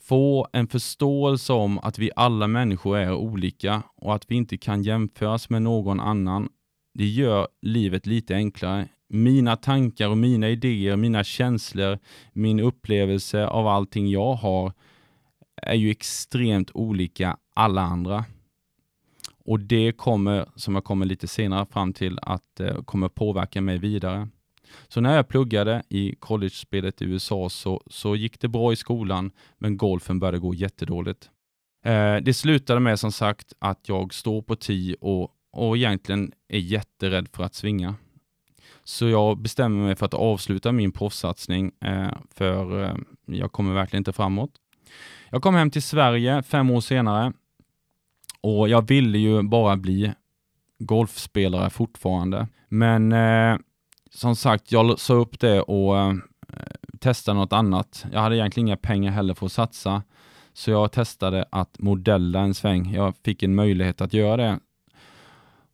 få 0.08 0.48
en 0.52 0.66
förståelse 0.66 1.52
om 1.52 1.78
att 1.78 1.98
vi 1.98 2.10
alla 2.16 2.46
människor 2.46 2.98
är 2.98 3.12
olika 3.14 3.82
och 3.96 4.14
att 4.14 4.30
vi 4.30 4.34
inte 4.34 4.58
kan 4.58 4.82
jämföras 4.82 5.50
med 5.50 5.62
någon 5.62 6.00
annan, 6.00 6.48
det 6.94 7.06
gör 7.06 7.48
livet 7.62 8.06
lite 8.06 8.34
enklare. 8.34 8.88
Mina 9.08 9.56
tankar 9.56 10.08
och 10.08 10.18
mina 10.18 10.48
idéer, 10.48 10.96
mina 10.96 11.24
känslor, 11.24 11.98
min 12.32 12.60
upplevelse 12.60 13.46
av 13.46 13.66
allting 13.66 14.08
jag 14.08 14.34
har 14.34 14.72
är 15.62 15.74
ju 15.74 15.90
extremt 15.90 16.70
olika 16.74 17.36
alla 17.54 17.82
andra. 17.82 18.24
Och 19.44 19.60
det 19.60 19.92
kommer, 19.92 20.46
som 20.56 20.74
jag 20.74 20.84
kommer 20.84 21.06
lite 21.06 21.26
senare 21.26 21.66
fram 21.66 21.92
till, 21.92 22.18
att 22.22 22.60
eh, 22.60 22.82
kommer 22.82 23.08
påverka 23.08 23.60
mig 23.60 23.78
vidare. 23.78 24.28
Så 24.88 25.00
när 25.00 25.16
jag 25.16 25.28
pluggade 25.28 25.82
i 25.88 26.14
college-spelet 26.18 27.02
i 27.02 27.04
USA 27.04 27.48
så, 27.48 27.82
så 27.86 28.16
gick 28.16 28.40
det 28.40 28.48
bra 28.48 28.72
i 28.72 28.76
skolan, 28.76 29.30
men 29.58 29.76
golfen 29.76 30.18
började 30.18 30.38
gå 30.38 30.54
jättedåligt. 30.54 31.30
Eh, 31.84 32.16
det 32.16 32.34
slutade 32.34 32.80
med 32.80 33.00
som 33.00 33.12
sagt 33.12 33.52
att 33.58 33.88
jag 33.88 34.14
står 34.14 34.42
på 34.42 34.56
tee 34.56 34.94
och, 35.00 35.30
och 35.52 35.76
egentligen 35.76 36.32
är 36.48 36.58
jätterädd 36.58 37.28
för 37.32 37.44
att 37.44 37.54
svinga. 37.54 37.94
Så 38.84 39.08
jag 39.08 39.38
bestämmer 39.38 39.84
mig 39.84 39.96
för 39.96 40.06
att 40.06 40.14
avsluta 40.14 40.72
min 40.72 40.92
proffssatsning, 40.92 41.72
eh, 41.80 42.12
för 42.34 42.84
eh, 42.84 42.96
jag 43.26 43.52
kommer 43.52 43.74
verkligen 43.74 44.00
inte 44.00 44.12
framåt. 44.12 44.50
Jag 45.30 45.42
kom 45.42 45.54
hem 45.54 45.70
till 45.70 45.82
Sverige 45.82 46.42
fem 46.42 46.70
år 46.70 46.80
senare 46.80 47.32
och 48.40 48.68
jag 48.68 48.88
ville 48.88 49.18
ju 49.18 49.42
bara 49.42 49.76
bli 49.76 50.12
golfspelare 50.78 51.70
fortfarande. 51.70 52.48
Men 52.68 53.12
eh, 53.12 53.58
som 54.10 54.36
sagt, 54.36 54.72
jag 54.72 55.00
sa 55.00 55.14
upp 55.14 55.40
det 55.40 55.60
och 55.60 55.98
eh, 55.98 56.14
testade 56.98 57.38
något 57.38 57.52
annat. 57.52 58.06
Jag 58.12 58.20
hade 58.20 58.36
egentligen 58.36 58.68
inga 58.68 58.76
pengar 58.76 59.12
heller 59.12 59.34
för 59.34 59.46
att 59.46 59.52
satsa, 59.52 60.02
så 60.52 60.70
jag 60.70 60.92
testade 60.92 61.44
att 61.50 61.78
modella 61.78 62.40
en 62.40 62.54
sväng. 62.54 62.94
Jag 62.94 63.14
fick 63.24 63.42
en 63.42 63.54
möjlighet 63.54 64.00
att 64.00 64.14
göra 64.14 64.36
det. 64.36 64.58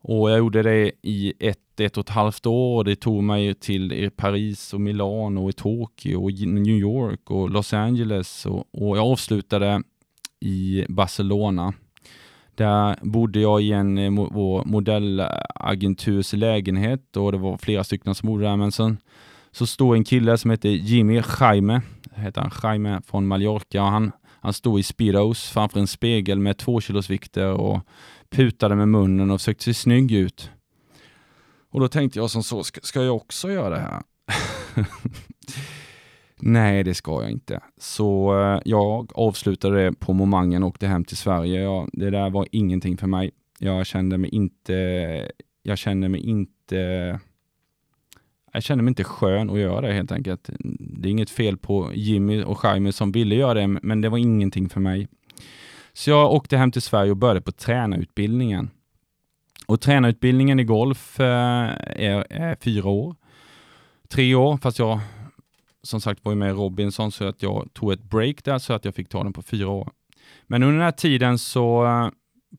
Och 0.01 0.31
jag 0.31 0.37
gjorde 0.37 0.63
det 0.63 0.91
i 1.01 1.33
ett, 1.39 1.79
ett 1.79 1.97
och 1.97 2.01
ett 2.01 2.09
halvt 2.09 2.45
år 2.45 2.77
och 2.77 2.85
det 2.85 2.95
tog 2.95 3.23
mig 3.23 3.55
till 3.55 4.11
Paris 4.15 4.73
och 4.73 4.81
Milano 4.81 5.47
och 5.49 5.55
Tokyo 5.55 6.23
och 6.23 6.31
New 6.31 6.75
York 6.75 7.31
och 7.31 7.49
Los 7.49 7.73
Angeles 7.73 8.45
och, 8.45 8.67
och 8.71 8.97
jag 8.97 9.07
avslutade 9.07 9.83
i 10.39 10.85
Barcelona. 10.89 11.73
Där 12.55 12.95
bodde 13.01 13.39
jag 13.39 13.61
i 13.61 13.71
en 13.71 13.97
eh, 13.97 14.11
vår 14.11 14.65
modellagenturs 14.65 16.33
lägenhet 16.33 17.17
och 17.17 17.31
det 17.31 17.37
var 17.37 17.57
flera 17.57 17.83
stycken 17.83 18.15
som 18.15 18.27
bodde 18.27 18.43
där. 18.43 18.55
Men 18.55 18.71
sen 18.71 18.97
så 19.51 19.67
stod 19.67 19.95
en 19.95 20.03
kille 20.03 20.37
som 20.37 20.51
hette 20.51 20.69
Jimmy 20.69 21.21
Jaime, 21.39 21.81
heter 22.15 22.41
han, 22.41 22.51
Jaime 22.63 23.01
från 23.05 23.27
Mallorca 23.27 23.83
och 23.83 23.89
han, 23.89 24.11
han 24.41 24.53
stod 24.53 24.79
i 24.79 24.83
Speedos 24.83 25.49
framför 25.49 25.79
en 25.79 25.87
spegel 25.87 26.39
med 26.39 26.57
två 26.57 26.81
kilos 26.81 27.09
vikter 27.09 27.51
och 27.51 27.79
putade 28.29 28.75
med 28.75 28.87
munnen 28.87 29.31
och 29.31 29.41
försökte 29.41 29.63
se 29.63 29.73
snygg 29.73 30.11
ut. 30.11 30.49
Och 31.71 31.79
då 31.79 31.87
tänkte 31.87 32.19
jag 32.19 32.29
som 32.29 32.43
så, 32.43 32.63
ska 32.63 33.03
jag 33.03 33.15
också 33.15 33.51
göra 33.51 33.69
det 33.69 33.79
här? 33.79 34.01
Nej, 36.45 36.83
det 36.83 36.93
ska 36.93 37.21
jag 37.21 37.31
inte. 37.31 37.59
Så 37.77 38.39
eh, 38.41 38.61
jag 38.65 39.11
avslutade 39.15 39.83
det 39.83 39.93
på 39.93 40.13
momangen 40.13 40.63
och 40.63 40.69
åkte 40.69 40.87
hem 40.87 41.05
till 41.05 41.17
Sverige. 41.17 41.61
Ja, 41.61 41.87
det 41.93 42.09
där 42.09 42.29
var 42.29 42.47
ingenting 42.51 42.97
för 42.97 43.07
mig. 43.07 43.31
Jag 43.59 43.85
kände 43.85 44.17
mig 44.17 44.29
inte, 44.29 44.73
jag 45.61 45.77
kände 45.77 46.09
mig 46.09 46.21
inte, 46.21 47.19
jag 48.53 48.63
kände 48.63 48.83
mig 48.83 48.91
inte 48.91 49.03
skön 49.03 49.49
att 49.49 49.59
göra 49.59 49.87
det 49.87 49.93
helt 49.93 50.11
enkelt. 50.11 50.49
Det 50.79 51.07
är 51.07 51.11
inget 51.11 51.29
fel 51.29 51.57
på 51.57 51.91
Jimmy 51.93 52.43
och 52.43 52.59
Jaime 52.63 52.91
som 52.91 53.11
ville 53.11 53.35
göra 53.35 53.53
det, 53.53 53.67
men 53.67 54.01
det 54.01 54.09
var 54.09 54.17
ingenting 54.17 54.69
för 54.69 54.79
mig. 54.79 55.07
Så 55.93 56.09
jag 56.09 56.33
åkte 56.33 56.57
hem 56.57 56.71
till 56.71 56.81
Sverige 56.81 57.11
och 57.11 57.17
började 57.17 57.41
på 57.41 57.51
tränarutbildningen. 57.51 58.69
Och 59.67 59.81
tränarutbildningen 59.81 60.59
i 60.59 60.63
golf 60.63 61.19
eh, 61.19 61.69
är, 61.85 62.25
är 62.29 62.55
fyra 62.61 62.89
år. 62.89 63.15
Tre 64.07 64.35
år, 64.35 64.57
fast 64.57 64.79
jag 64.79 64.99
som 65.83 66.01
sagt 66.01 66.25
var 66.25 66.31
ju 66.31 66.35
med 66.35 66.49
i 66.49 66.53
Robinson 66.53 67.11
så 67.11 67.27
att 67.27 67.41
jag 67.41 67.69
tog 67.73 67.93
ett 67.93 68.03
break 68.03 68.43
där 68.43 68.59
så 68.59 68.73
att 68.73 68.85
jag 68.85 68.95
fick 68.95 69.09
ta 69.09 69.23
den 69.23 69.33
på 69.33 69.41
fyra 69.41 69.69
år. 69.69 69.89
Men 70.47 70.63
under 70.63 70.75
den 70.75 70.85
här 70.85 70.91
tiden 70.91 71.39
så 71.39 71.85
eh, 71.85 72.09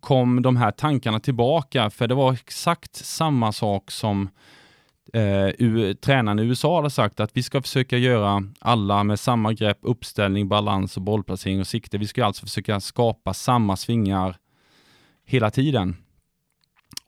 kom 0.01 0.43
de 0.43 0.57
här 0.57 0.71
tankarna 0.71 1.21
tillbaka 1.21 1.91
för 1.91 2.07
det 2.07 2.15
var 2.15 2.33
exakt 2.33 2.97
samma 2.97 3.53
sak 3.53 3.91
som 3.91 4.29
eh, 5.13 5.95
tränaren 5.95 6.39
i 6.39 6.43
USA 6.43 6.77
hade 6.77 6.91
sagt 6.91 7.21
att 7.21 7.37
vi 7.37 7.43
ska 7.43 7.63
försöka 7.63 7.99
göra 7.99 8.43
alla 8.59 9.05
med 9.05 9.21
samma 9.21 9.53
grepp, 9.53 9.79
uppställning, 9.83 10.49
balans 10.49 10.97
och 10.97 11.03
bollplacering 11.03 11.61
och 11.61 11.67
sikte. 11.67 11.99
Vi 11.99 12.07
ska 12.07 12.25
alltså 12.25 12.47
försöka 12.47 12.81
skapa 12.81 13.35
samma 13.35 13.77
svingar 13.77 14.37
hela 15.25 15.51
tiden. 15.51 15.97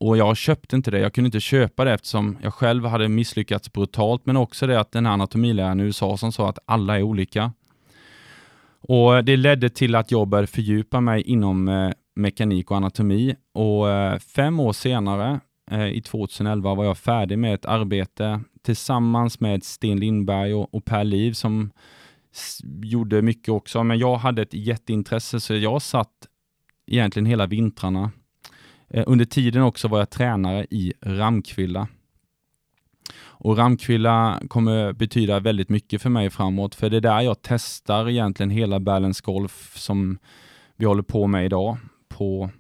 Och 0.01 0.17
jag 0.17 0.37
köpte 0.37 0.77
inte 0.77 0.91
det. 0.91 0.99
Jag 0.99 1.13
kunde 1.13 1.29
inte 1.29 1.41
köpa 1.41 1.85
det 1.85 1.93
eftersom 1.93 2.39
jag 2.43 2.55
själv 2.55 2.85
hade 2.85 3.09
misslyckats 3.09 3.73
brutalt, 3.73 4.27
men 4.27 4.37
också 4.37 4.67
det 4.67 4.81
att 4.81 4.93
den 4.93 5.07
här 5.07 5.13
anatomiläraren 5.13 5.81
i 5.81 5.83
USA 5.83 6.17
som 6.17 6.33
sa 6.33 6.49
att 6.49 6.59
alla 6.67 6.99
är 6.99 7.03
olika. 7.03 7.53
Och 8.81 9.17
eh, 9.17 9.23
Det 9.23 9.37
ledde 9.37 9.69
till 9.69 9.95
att 9.95 10.11
jag 10.11 10.29
började 10.29 10.47
fördjupa 10.47 11.01
mig 11.01 11.23
inom 11.23 11.69
eh, 11.69 11.91
mekanik 12.17 12.71
och 12.71 12.77
anatomi 12.77 13.37
och 13.55 13.91
eh, 13.91 14.19
fem 14.19 14.61
år 14.61 14.73
senare, 14.73 15.41
eh, 15.71 15.87
i 15.87 16.01
2011, 16.01 16.75
var 16.75 16.85
jag 16.85 16.99
färdig 16.99 17.39
med 17.39 17.55
ett 17.55 17.65
arbete 17.65 18.41
tillsammans 18.63 19.41
med 19.41 19.65
Sten 19.65 20.01
Lindberg 20.01 20.55
och, 20.55 20.75
och 20.75 20.85
Per 20.85 21.05
Liv 21.05 21.33
som 21.33 21.71
gjorde 22.83 23.23
mycket 23.23 23.49
också, 23.49 23.85
men 23.85 23.99
jag 23.99 24.17
hade 24.17 24.43
ett 24.43 24.55
jätteintresse 24.55 25.41
så 25.41 25.55
jag 25.55 25.83
satt 25.83 26.13
egentligen 26.87 27.27
hela 27.27 27.47
vintrarna 27.47 28.11
Eh, 28.97 29.05
under 29.07 29.25
tiden 29.25 29.63
också 29.63 29.89
var 29.89 29.99
jag 29.99 30.11
tränare 30.11 30.67
i 30.71 30.93
Ramkvilla. 31.01 31.89
Och 33.19 33.57
Ramkvilla 33.57 34.41
kommer 34.49 34.93
betyda 34.93 35.41
väldigt 35.41 35.69
mycket 35.69 36.03
för 36.03 36.11
mig 36.11 36.31
framåt, 36.31 36.75
för 36.75 36.91
det 36.91 36.97
är 36.97 37.01
där 37.01 37.21
jag 37.21 37.37
testar 37.43 38.09
egentligen 38.09 38.51
hela 38.51 38.81
balance 38.81 39.23
golf 39.25 39.73
som 39.77 40.19
vi 40.77 40.87
håller 40.87 41.03
på 41.03 41.27
med 41.27 41.45
idag, 41.45 41.79
på 42.09 42.51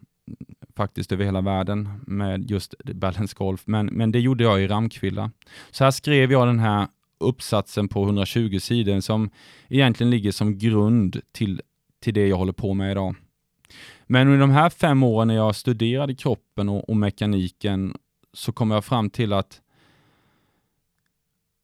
faktiskt 0.77 1.13
över 1.13 1.25
hela 1.25 1.41
världen 1.41 1.89
med 2.07 2.51
just 2.51 2.75
balance 2.85 3.35
golf. 3.39 3.63
Men, 3.67 3.87
men 3.87 4.13
det 4.13 4.21
gjorde 4.21 4.45
jag 4.45 4.63
i 4.63 4.67
Ramkvilla. 4.67 5.31
Så 5.71 5.85
här 5.85 5.91
skrev 5.91 6.33
jag 6.33 6.49
den 6.49 6.59
här 6.59 6.87
uppsatsen 7.21 7.89
på 7.89 8.03
120 8.03 8.59
sidor 8.59 9.01
som 9.01 9.31
egentligen 9.69 10.11
ligger 10.11 10.33
som 10.33 10.59
grund 10.59 11.21
till, 11.33 11.61
till 12.01 12.15
det 12.15 12.27
jag 12.27 12.37
håller 12.37 12.53
på 12.53 12.75
med 12.75 12.91
idag. 12.91 13.15
Men 14.07 14.29
under 14.29 14.41
de 14.41 14.51
här 14.51 14.71
fem 14.71 15.03
åren 15.03 15.29
när 15.29 15.35
jag 15.35 15.57
studerade 15.57 16.15
kroppen 16.15 16.69
och, 16.69 16.89
och 16.89 16.97
mekaniken 16.97 17.97
så 18.33 18.53
kom 18.53 18.71
jag 18.71 18.85
fram 18.85 19.11
till 19.11 19.33
att 19.33 19.61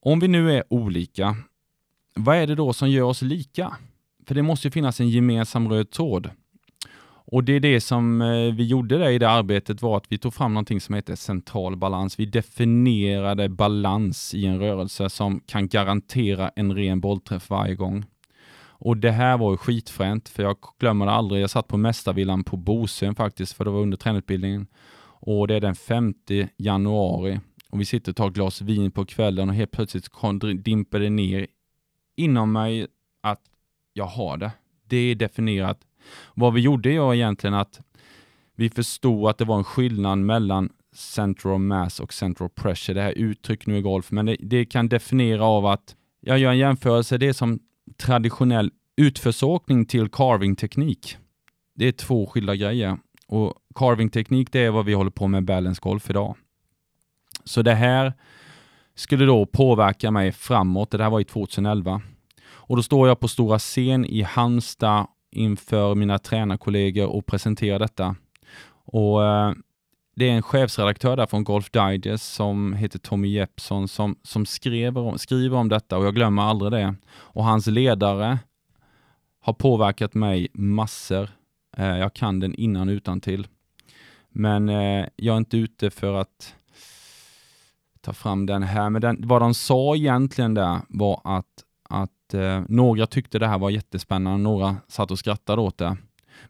om 0.00 0.20
vi 0.20 0.28
nu 0.28 0.52
är 0.52 0.64
olika, 0.68 1.36
vad 2.14 2.36
är 2.36 2.46
det 2.46 2.54
då 2.54 2.72
som 2.72 2.90
gör 2.90 3.04
oss 3.04 3.22
lika? 3.22 3.76
För 4.26 4.34
det 4.34 4.42
måste 4.42 4.66
ju 4.68 4.72
finnas 4.72 5.00
en 5.00 5.08
gemensam 5.08 5.68
röd 5.68 5.90
tråd. 5.90 6.30
Och 7.24 7.44
det 7.44 7.52
är 7.52 7.60
det 7.60 7.80
som 7.80 8.22
eh, 8.22 8.54
vi 8.54 8.66
gjorde 8.66 8.98
där 8.98 9.10
i 9.10 9.18
det 9.18 9.30
arbetet 9.30 9.82
var 9.82 9.96
att 9.96 10.12
vi 10.12 10.18
tog 10.18 10.34
fram 10.34 10.54
någonting 10.54 10.80
som 10.80 10.94
heter 10.94 11.14
central 11.14 11.76
balans. 11.76 12.18
Vi 12.18 12.26
definierade 12.26 13.48
balans 13.48 14.34
i 14.34 14.46
en 14.46 14.58
rörelse 14.58 15.10
som 15.10 15.40
kan 15.40 15.68
garantera 15.68 16.50
en 16.56 16.74
ren 16.74 17.00
bollträff 17.00 17.50
varje 17.50 17.74
gång. 17.74 18.04
Och 18.84 18.96
det 18.96 19.10
här 19.10 19.38
var 19.38 19.50
ju 19.50 19.56
skitfränt, 19.56 20.28
för 20.28 20.42
jag 20.42 20.56
glömmer 20.78 21.06
det 21.06 21.12
aldrig. 21.12 21.42
Jag 21.42 21.50
satt 21.50 21.68
på 21.68 21.76
Mästarvillan 21.76 22.44
på 22.44 22.56
Bosön 22.56 23.14
faktiskt, 23.14 23.52
för 23.52 23.64
det 23.64 23.70
var 23.70 23.80
under 23.80 23.96
tränarutbildningen. 23.96 24.66
Och 25.04 25.48
det 25.48 25.54
är 25.54 25.60
den 25.60 25.74
5 25.74 26.14
januari. 26.56 27.40
Och 27.70 27.80
vi 27.80 27.84
sitter 27.84 28.12
och 28.12 28.16
tar 28.16 28.28
ett 28.28 28.34
glas 28.34 28.60
vin 28.60 28.90
på 28.90 29.04
kvällen 29.04 29.48
och 29.48 29.54
helt 29.54 29.70
plötsligt 29.70 30.08
dimper 30.64 31.00
det 31.00 31.10
ner 31.10 31.46
inom 32.16 32.52
mig 32.52 32.86
att 33.20 33.40
jag 33.92 34.04
har 34.04 34.36
det. 34.36 34.52
Det 34.88 34.96
är 34.96 35.14
definierat. 35.14 35.80
Vad 36.34 36.54
vi 36.54 36.60
gjorde 36.60 36.98
var 36.98 37.14
egentligen 37.14 37.54
att 37.54 37.80
vi 38.56 38.70
förstod 38.70 39.30
att 39.30 39.38
det 39.38 39.44
var 39.44 39.58
en 39.58 39.64
skillnad 39.64 40.18
mellan 40.18 40.72
central 40.94 41.58
mass 41.58 42.00
och 42.00 42.12
central 42.12 42.48
pressure. 42.48 42.94
Det 42.94 43.02
här 43.02 43.12
uttryck 43.12 43.66
nu 43.66 43.78
i 43.78 43.82
golf, 43.82 44.10
men 44.10 44.26
det, 44.26 44.36
det 44.40 44.64
kan 44.64 44.88
definiera 44.88 45.44
av 45.44 45.66
att 45.66 45.96
jag 46.20 46.38
gör 46.38 46.50
en 46.50 46.58
jämförelse. 46.58 47.18
Det 47.18 47.28
är 47.28 47.32
som 47.32 47.60
traditionell 47.92 48.70
utförsåkning 48.96 49.86
till 49.86 50.08
carvingteknik. 50.08 51.16
Det 51.74 51.88
är 51.88 51.92
två 51.92 52.26
skilda 52.26 52.56
grejer. 52.56 52.98
Och 53.26 53.54
carvingteknik 53.74 54.52
det 54.52 54.60
är 54.60 54.70
vad 54.70 54.84
vi 54.84 54.92
håller 54.92 55.10
på 55.10 55.28
med 55.28 55.44
balance 55.44 55.80
golf 55.82 56.10
idag. 56.10 56.36
Så 57.44 57.62
det 57.62 57.74
här 57.74 58.12
skulle 58.94 59.24
då 59.24 59.46
påverka 59.46 60.10
mig 60.10 60.32
framåt. 60.32 60.90
Det 60.90 61.02
här 61.02 61.10
var 61.10 61.20
i 61.20 61.24
2011. 61.24 62.02
Och 62.44 62.76
då 62.76 62.82
står 62.82 63.08
jag 63.08 63.20
på 63.20 63.28
stora 63.28 63.58
scen 63.58 64.04
i 64.04 64.22
Halmstad 64.22 65.06
inför 65.30 65.94
mina 65.94 66.18
tränarkollegor 66.18 67.06
och 67.06 67.26
presenterar 67.26 67.78
detta. 67.78 68.16
Och 68.84 69.24
eh, 69.24 69.52
det 70.14 70.28
är 70.28 70.32
en 70.32 70.42
chefsredaktör 70.42 71.16
där 71.16 71.26
från 71.26 71.44
Golf 71.44 71.70
Digest 71.70 72.34
som 72.34 72.72
heter 72.72 72.98
Tommy 72.98 73.28
Jeppsson 73.28 73.88
som, 73.88 74.16
som 74.22 74.46
skriver, 74.46 75.00
om, 75.00 75.18
skriver 75.18 75.56
om 75.56 75.68
detta 75.68 75.98
och 75.98 76.04
jag 76.04 76.14
glömmer 76.14 76.42
aldrig 76.42 76.72
det. 76.72 76.94
Och 77.12 77.44
hans 77.44 77.66
ledare 77.66 78.38
har 79.40 79.52
påverkat 79.52 80.14
mig 80.14 80.48
massor. 80.52 81.30
Eh, 81.76 81.98
jag 81.98 82.14
kan 82.14 82.40
den 82.40 82.54
innan 82.54 82.88
utan 82.88 83.20
till. 83.20 83.46
Men 84.28 84.68
eh, 84.68 85.06
jag 85.16 85.32
är 85.32 85.38
inte 85.38 85.56
ute 85.56 85.90
för 85.90 86.14
att 86.14 86.54
ta 88.00 88.12
fram 88.12 88.46
den 88.46 88.62
här. 88.62 88.90
Men 88.90 89.02
den, 89.02 89.28
vad 89.28 89.42
de 89.42 89.54
sa 89.54 89.96
egentligen 89.96 90.54
där 90.54 90.80
var 90.88 91.20
att, 91.24 91.64
att 91.88 92.34
eh, 92.34 92.62
några 92.68 93.06
tyckte 93.06 93.38
det 93.38 93.46
här 93.46 93.58
var 93.58 93.70
jättespännande, 93.70 94.38
några 94.38 94.76
satt 94.88 95.10
och 95.10 95.18
skrattade 95.18 95.62
åt 95.62 95.78
det. 95.78 95.96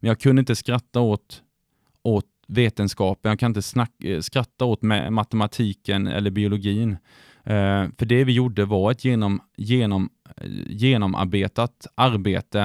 Men 0.00 0.08
jag 0.08 0.20
kunde 0.20 0.40
inte 0.40 0.56
skratta 0.56 1.00
åt, 1.00 1.42
åt 2.02 2.26
vetenskapen, 2.52 3.30
jag 3.30 3.38
kan 3.38 3.50
inte 3.50 3.62
snack, 3.62 4.04
eh, 4.04 4.20
skratta 4.20 4.64
åt 4.64 4.82
matematiken 5.10 6.06
eller 6.06 6.30
biologin. 6.30 6.96
Eh, 7.44 7.86
för 7.98 8.04
det 8.04 8.24
vi 8.24 8.32
gjorde 8.32 8.64
var 8.64 8.90
ett 8.90 9.04
genom, 9.04 9.40
genom, 9.56 10.10
eh, 10.36 10.50
genomarbetat 10.68 11.86
arbete 11.94 12.60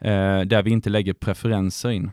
eh, 0.00 0.40
där 0.40 0.62
vi 0.62 0.70
inte 0.70 0.90
lägger 0.90 1.12
preferenser 1.12 1.90
in. 1.90 2.10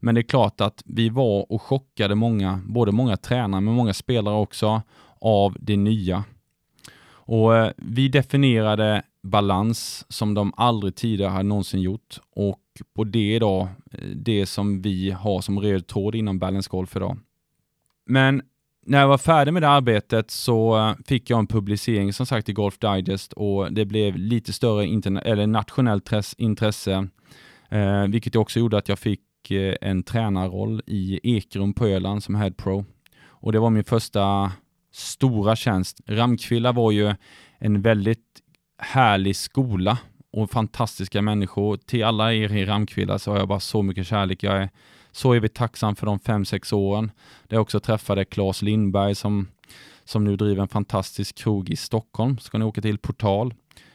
Men 0.00 0.14
det 0.14 0.20
är 0.20 0.22
klart 0.22 0.60
att 0.60 0.82
vi 0.84 1.08
var 1.08 1.52
och 1.52 1.62
chockade 1.62 2.14
många, 2.14 2.60
både 2.66 2.92
många 2.92 3.16
tränare 3.16 3.60
men 3.60 3.74
många 3.74 3.94
spelare 3.94 4.34
också, 4.34 4.82
av 5.20 5.56
det 5.60 5.76
nya. 5.76 6.24
Och 7.26 7.56
eh, 7.56 7.70
Vi 7.76 8.08
definierade 8.08 9.02
balans 9.24 10.06
som 10.08 10.34
de 10.34 10.52
aldrig 10.56 10.94
tidigare 10.94 11.30
hade 11.30 11.42
någonsin 11.42 11.80
gjort 11.80 12.20
och 12.30 12.60
på 12.94 13.04
det 13.04 13.38
då, 13.38 13.68
eh, 13.92 14.08
det 14.08 14.46
som 14.46 14.82
vi 14.82 15.10
har 15.10 15.40
som 15.40 15.60
röd 15.60 15.86
tråd 15.86 16.14
inom 16.14 16.38
Balance 16.38 16.68
Golf 16.70 16.96
idag. 16.96 17.18
Men 18.06 18.42
när 18.86 19.00
jag 19.00 19.08
var 19.08 19.18
färdig 19.18 19.52
med 19.52 19.62
det 19.62 19.68
arbetet 19.68 20.30
så 20.30 20.78
eh, 20.78 20.94
fick 21.06 21.30
jag 21.30 21.38
en 21.38 21.46
publicering 21.46 22.12
som 22.12 22.26
sagt 22.26 22.48
i 22.48 22.52
Golf 22.52 22.78
Digest 22.78 23.32
och 23.32 23.72
det 23.72 23.84
blev 23.84 24.16
lite 24.16 24.52
större 24.52 24.84
eller 25.20 25.46
nationellt 25.46 26.12
intresse, 26.38 27.08
eh, 27.68 28.02
vilket 28.02 28.36
också 28.36 28.58
gjorde 28.58 28.78
att 28.78 28.88
jag 28.88 28.98
fick 28.98 29.50
eh, 29.50 29.74
en 29.80 30.02
tränarroll 30.02 30.82
i 30.86 31.20
Ekerum 31.36 31.72
på 31.74 31.86
Öland 31.86 32.22
som 32.22 32.34
head 32.34 32.50
pro. 32.50 32.84
Och 33.26 33.52
det 33.52 33.58
var 33.58 33.70
min 33.70 33.84
första 33.84 34.52
stora 34.92 35.56
tjänst. 35.56 36.00
Ramkvilla 36.06 36.72
var 36.72 36.90
ju 36.90 37.14
en 37.58 37.82
väldigt 37.82 38.43
härlig 38.84 39.36
skola 39.36 39.98
och 40.32 40.50
fantastiska 40.50 41.22
människor. 41.22 41.76
Till 41.76 42.04
alla 42.04 42.34
er 42.34 42.52
i 42.52 42.64
Ramkvilla 42.64 43.18
så 43.18 43.30
har 43.30 43.38
jag 43.38 43.48
bara 43.48 43.60
så 43.60 43.82
mycket 43.82 44.06
kärlek. 44.06 44.42
Jag 44.42 44.62
är 44.62 44.70
så 45.12 45.34
evigt 45.34 45.56
tacksam 45.56 45.96
för 45.96 46.06
de 46.06 46.18
fem, 46.18 46.44
sex 46.44 46.72
åren. 46.72 47.10
Där 47.48 47.56
jag 47.56 47.62
också 47.62 47.80
träffade 47.80 48.24
Claes 48.24 48.62
Lindberg 48.62 49.14
som, 49.14 49.48
som 50.04 50.24
nu 50.24 50.36
driver 50.36 50.62
en 50.62 50.68
fantastisk 50.68 51.36
krog 51.36 51.70
i 51.70 51.76
Stockholm. 51.76 52.38
Ska 52.38 52.58
ni 52.58 52.64
åka 52.64 52.80
till 52.80 52.98
Portal 52.98 53.54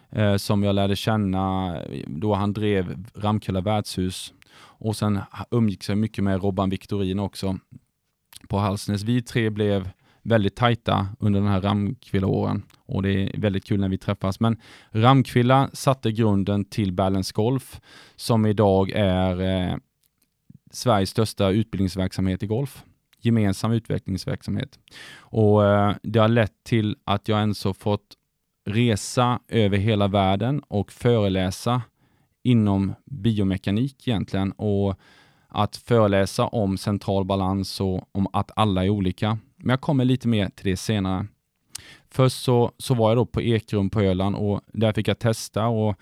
eh, 0.09 0.35
som 0.35 0.63
jag 0.63 0.75
lärde 0.75 0.95
känna 0.95 1.75
då 2.07 2.33
han 2.33 2.53
drev 2.53 3.05
Ramkulla 3.15 3.61
värdshus. 3.61 4.33
Och 4.59 4.95
sen 4.95 5.19
umgicks 5.51 5.89
jag 5.89 5.97
mycket 5.97 6.23
med 6.23 6.43
Robban 6.43 6.69
Victorin 6.69 7.19
också 7.19 7.59
på 8.47 8.57
Halsnäs. 8.57 9.03
Vi 9.03 9.21
tre 9.21 9.49
blev 9.49 9.89
väldigt 10.29 10.55
tajta 10.55 11.07
under 11.19 11.39
den 11.39 11.49
här 11.49 11.61
Ramkvilla-åren 11.61 12.63
och 12.85 13.03
det 13.03 13.09
är 13.09 13.39
väldigt 13.41 13.65
kul 13.65 13.79
när 13.79 13.89
vi 13.89 13.97
träffas. 13.97 14.39
Men 14.39 14.57
Ramkvilla 14.91 15.69
satte 15.73 16.11
grunden 16.11 16.65
till 16.65 16.93
Balance 16.93 17.31
Golf 17.35 17.81
som 18.15 18.45
idag 18.45 18.91
är 18.95 19.41
eh, 19.41 19.75
Sveriges 20.71 21.09
största 21.09 21.49
utbildningsverksamhet 21.49 22.43
i 22.43 22.47
golf. 22.47 22.83
Gemensam 23.21 23.71
utvecklingsverksamhet. 23.71 24.79
Och 25.17 25.65
eh, 25.65 25.95
det 26.03 26.19
har 26.19 26.27
lett 26.27 26.63
till 26.63 26.95
att 27.03 27.27
jag 27.27 27.39
ens 27.39 27.63
har 27.63 27.73
fått 27.73 28.15
resa 28.65 29.39
över 29.47 29.77
hela 29.77 30.07
världen 30.07 30.59
och 30.67 30.91
föreläsa 30.91 31.81
inom 32.43 32.93
biomekanik 33.05 34.07
egentligen 34.07 34.51
och 34.51 34.99
att 35.47 35.75
föreläsa 35.75 36.47
om 36.47 36.77
central 36.77 37.25
balans 37.25 37.81
och 37.81 38.09
om 38.11 38.27
att 38.33 38.51
alla 38.55 38.85
är 38.85 38.89
olika. 38.89 39.37
Men 39.59 39.69
jag 39.69 39.81
kommer 39.81 40.05
lite 40.05 40.27
mer 40.27 40.49
till 40.49 40.65
det 40.65 40.77
senare. 40.77 41.27
Först 42.11 42.43
så, 42.43 42.71
så 42.77 42.93
var 42.93 43.09
jag 43.09 43.17
då 43.17 43.25
på 43.25 43.41
Ekrum 43.41 43.89
på 43.89 44.01
Öland 44.01 44.35
och 44.35 44.61
där 44.73 44.93
fick 44.93 45.07
jag 45.07 45.19
testa 45.19 45.67
och 45.67 45.95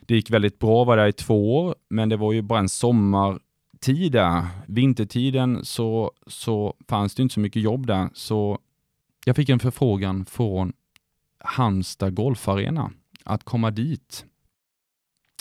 det 0.00 0.14
gick 0.14 0.30
väldigt 0.30 0.58
bra, 0.58 0.84
var 0.84 0.96
där 0.96 1.06
i 1.06 1.12
två 1.12 1.56
år, 1.58 1.74
men 1.90 2.08
det 2.08 2.16
var 2.16 2.32
ju 2.32 2.42
bara 2.42 2.58
en 2.58 2.68
sommartid 2.68 4.12
där. 4.12 4.46
Vintertiden 4.66 5.64
så, 5.64 6.12
så 6.26 6.74
fanns 6.88 7.14
det 7.14 7.22
inte 7.22 7.32
så 7.32 7.40
mycket 7.40 7.62
jobb 7.62 7.86
där, 7.86 8.08
så 8.14 8.58
jag 9.24 9.36
fick 9.36 9.48
en 9.48 9.58
förfrågan 9.58 10.24
från 10.24 10.72
Halmstad 11.38 12.14
Golfarena 12.14 12.90
att 13.24 13.44
komma 13.44 13.70
dit. 13.70 14.24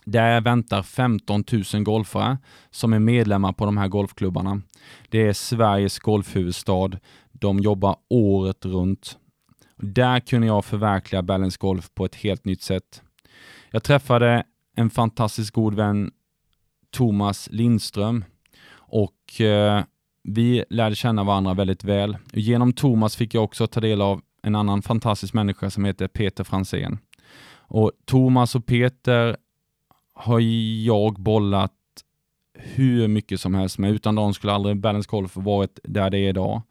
Där 0.06 0.42
väntar 0.42 0.84
15 0.84 1.44
000 1.74 1.84
golfare 1.84 2.38
som 2.70 2.94
är 2.94 3.00
medlemmar 3.00 3.54
på 3.54 3.66
de 3.66 3.78
här 3.78 3.88
golfklubbarna. 3.88 4.62
Det 5.10 5.28
är 5.28 5.34
Sveriges 5.34 6.00
golfhuvudstad. 6.00 6.92
De 7.40 7.60
jobbar 7.60 7.96
året 8.10 8.66
runt. 8.66 9.18
Där 9.76 10.20
kunde 10.20 10.48
jag 10.48 10.66
förverkliga 10.66 11.22
Balance 11.22 11.58
Golf 11.60 11.90
på 11.94 12.06
ett 12.06 12.16
helt 12.16 12.46
nytt 12.46 12.62
sätt. 12.62 13.02
Jag 13.72 13.84
träffade 13.84 14.44
en 14.76 14.90
fantastiskt 14.90 15.52
god 15.52 15.74
vän, 15.74 16.12
Thomas 16.92 17.50
Lindström, 17.52 18.26
och 18.72 19.42
eh, 19.42 19.84
vi 20.24 20.64
lärde 20.70 20.96
känna 20.96 21.24
varandra 21.24 21.54
väldigt 21.54 21.84
väl. 21.84 22.18
Genom 22.34 22.74
Thomas 22.74 23.16
fick 23.16 23.34
jag 23.34 23.44
också 23.44 23.68
ta 23.68 23.80
del 23.80 24.02
av 24.02 24.22
en 24.44 24.56
annan 24.56 24.82
fantastisk 24.82 25.34
människa 25.34 25.70
som 25.70 25.86
heter 25.86 26.08
Peter 26.08 26.44
Fransén. 26.44 26.98
Och 27.52 27.92
Thomas 28.06 28.56
och 28.56 28.66
Peter 28.66 29.38
har 30.14 30.40
jag 30.86 31.14
bollat 31.14 31.74
hur 32.54 33.08
mycket 33.08 33.42
som 33.42 33.56
helst 33.56 33.78
med. 33.78 33.92
Utan 33.92 34.16
dem 34.16 34.34
skulle 34.34 34.54
aldrig 34.54 34.78
Balance 34.78 35.08
Golf 35.10 35.36
varit 35.36 35.80
där 35.84 36.10
det 36.10 36.18
är 36.18 36.30
idag. 36.30 36.62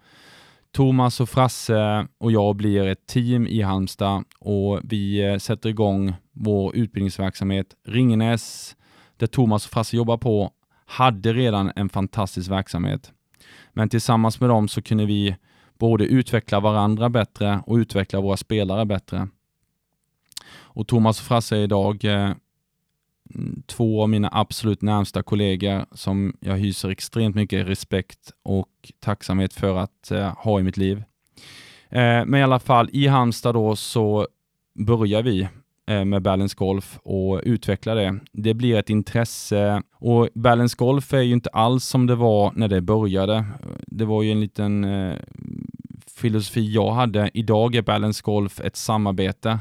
Thomas 0.73 1.21
och 1.21 1.29
Frasse 1.29 2.09
och 2.19 2.33
jag 2.33 2.57
blir 2.57 2.87
ett 2.87 3.07
team 3.07 3.47
i 3.47 3.63
Halmstad 3.63 4.25
och 4.39 4.81
vi 4.85 5.27
eh, 5.27 5.39
sätter 5.39 5.69
igång 5.69 6.15
vår 6.33 6.77
utbildningsverksamhet. 6.77 7.67
Ringenäs, 7.87 8.77
där 9.17 9.27
Thomas 9.27 9.67
och 9.67 9.73
Frasse 9.73 9.97
jobbar 9.97 10.17
på, 10.17 10.53
hade 10.87 11.33
redan 11.33 11.73
en 11.77 11.89
fantastisk 11.89 12.51
verksamhet. 12.51 13.13
Men 13.73 13.89
tillsammans 13.89 14.41
med 14.41 14.51
dem 14.51 14.69
så 14.69 14.83
kunde 14.83 15.07
vi 15.07 15.37
både 15.79 16.05
utveckla 16.05 16.61
varandra 16.61 17.09
bättre 17.09 17.63
och 17.67 17.77
utveckla 17.77 18.21
våra 18.21 18.37
spelare 18.37 18.85
bättre. 18.85 19.29
Och 20.51 20.89
Thomas 20.89 21.21
och 21.21 21.27
Frasse 21.27 21.57
är 21.57 21.61
idag 21.61 22.05
eh, 22.05 22.31
två 23.67 24.03
av 24.03 24.09
mina 24.09 24.29
absolut 24.33 24.83
närmsta 24.83 25.23
kollegor 25.23 25.87
som 25.93 26.37
jag 26.41 26.57
hyser 26.57 26.89
extremt 26.89 27.37
mycket 27.37 27.67
respekt 27.67 28.33
och 28.45 28.69
tacksamhet 29.01 29.53
för 29.53 29.77
att 29.77 30.11
eh, 30.11 30.35
ha 30.37 30.61
i 30.61 30.63
mitt 30.63 30.77
liv. 30.77 31.03
Eh, 31.89 32.25
men 32.27 32.35
i 32.35 32.43
alla 32.43 32.59
fall, 32.59 32.91
i 32.93 33.07
Halmstad 33.07 33.55
då 33.55 33.77
så 33.77 34.29
börjar 34.75 35.23
vi 35.23 35.49
eh, 35.89 36.05
med 36.05 36.23
Balance 36.23 36.55
Golf 36.59 36.99
och 37.03 37.41
utvecklar 37.45 37.97
det. 37.97 38.19
Det 38.33 38.55
blir 38.55 38.77
ett 38.77 38.91
intresse 38.91 39.83
och 39.93 40.29
Balance 40.35 40.77
Golf 40.79 41.13
är 41.13 41.23
ju 41.23 41.33
inte 41.33 41.51
alls 41.51 41.85
som 41.85 42.07
det 42.07 42.15
var 42.15 42.53
när 42.55 42.69
det 42.69 42.81
började. 42.81 43.45
Det 43.87 44.05
var 44.05 44.23
ju 44.23 44.33
en 44.33 44.41
liten 44.41 44.85
eh, 44.85 45.17
filosofi 46.17 46.73
jag 46.73 46.91
hade. 46.91 47.31
Idag 47.35 47.75
är 47.75 47.83
Balance 47.83 48.23
Golf 48.25 48.61
ett 48.61 48.77
samarbete 48.77 49.59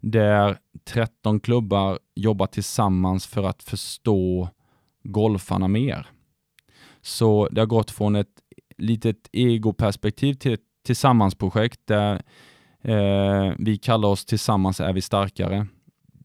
där 0.00 0.58
13 0.86 1.40
klubbar 1.40 1.98
jobbar 2.14 2.46
tillsammans 2.46 3.26
för 3.26 3.42
att 3.42 3.62
förstå 3.62 4.48
golfarna 5.02 5.68
mer. 5.68 6.06
Så 7.02 7.48
det 7.50 7.60
har 7.60 7.66
gått 7.66 7.90
från 7.90 8.16
ett 8.16 8.40
litet 8.78 9.28
egoperspektiv 9.32 10.34
till 10.34 10.52
ett 10.52 10.60
tillsammansprojekt 10.86 11.80
där 11.84 12.22
eh, 12.82 13.54
vi 13.58 13.78
kallar 13.82 14.08
oss 14.08 14.24
Tillsammans 14.24 14.80
är 14.80 14.92
vi 14.92 15.00
starkare. 15.00 15.66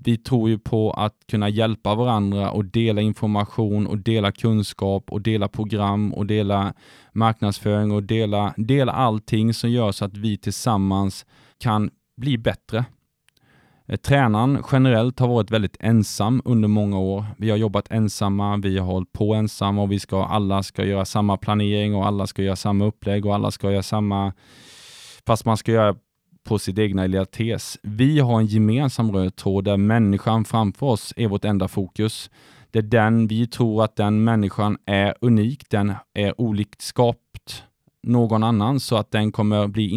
Vi 0.03 0.17
tror 0.17 0.49
ju 0.49 0.59
på 0.59 0.91
att 0.91 1.15
kunna 1.27 1.49
hjälpa 1.49 1.95
varandra 1.95 2.51
och 2.51 2.65
dela 2.65 3.01
information 3.01 3.87
och 3.87 3.97
dela 3.97 4.31
kunskap 4.31 5.11
och 5.11 5.21
dela 5.21 5.47
program 5.47 6.13
och 6.13 6.25
dela 6.25 6.73
marknadsföring 7.13 7.91
och 7.91 8.03
dela, 8.03 8.53
dela 8.57 8.91
allting 8.91 9.53
som 9.53 9.71
gör 9.71 9.91
så 9.91 10.05
att 10.05 10.17
vi 10.17 10.37
tillsammans 10.37 11.25
kan 11.57 11.89
bli 12.17 12.37
bättre 12.37 12.85
Eh, 13.91 13.97
tränaren 13.97 14.63
generellt 14.71 15.19
har 15.19 15.27
varit 15.27 15.51
väldigt 15.51 15.77
ensam 15.79 16.41
under 16.45 16.67
många 16.67 16.99
år. 16.99 17.25
Vi 17.37 17.49
har 17.49 17.57
jobbat 17.57 17.91
ensamma, 17.91 18.57
vi 18.57 18.77
har 18.77 18.85
hållit 18.85 19.13
på 19.13 19.33
ensamma 19.33 19.81
och 19.81 19.91
vi 19.91 19.99
ska, 19.99 20.25
alla 20.25 20.63
ska 20.63 20.85
göra 20.85 21.05
samma 21.05 21.37
planering 21.37 21.95
och 21.95 22.05
alla 22.05 22.27
ska 22.27 22.41
göra 22.41 22.55
samma 22.55 22.85
upplägg 22.85 23.25
och 23.25 23.35
alla 23.35 23.51
ska 23.51 23.71
göra 23.71 23.83
samma, 23.83 24.33
fast 25.25 25.45
man 25.45 25.57
ska 25.57 25.71
göra 25.71 25.95
på 26.43 26.59
sitt 26.59 26.79
egna 26.79 27.07
lilla 27.07 27.25
tes. 27.25 27.77
Vi 27.83 28.19
har 28.19 28.39
en 28.39 28.45
gemensam 28.45 29.11
röd 29.11 29.35
tråd 29.35 29.63
där 29.63 29.77
människan 29.77 30.45
framför 30.45 30.85
oss 30.85 31.13
är 31.15 31.27
vårt 31.27 31.45
enda 31.45 31.67
fokus. 31.67 32.29
Det 32.71 32.79
är 32.79 32.83
den 32.83 33.27
vi 33.27 33.47
tror 33.47 33.83
att 33.83 33.95
den 33.95 34.23
människan 34.23 34.77
är 34.85 35.15
unik, 35.21 35.69
den 35.69 35.93
är 36.13 36.41
olikt 36.41 36.81
skapt 36.81 37.63
någon 38.03 38.43
annan 38.43 38.79
så 38.79 38.97
att 38.97 39.11
den 39.11 39.31
kommer 39.31 39.67
bli 39.67 39.89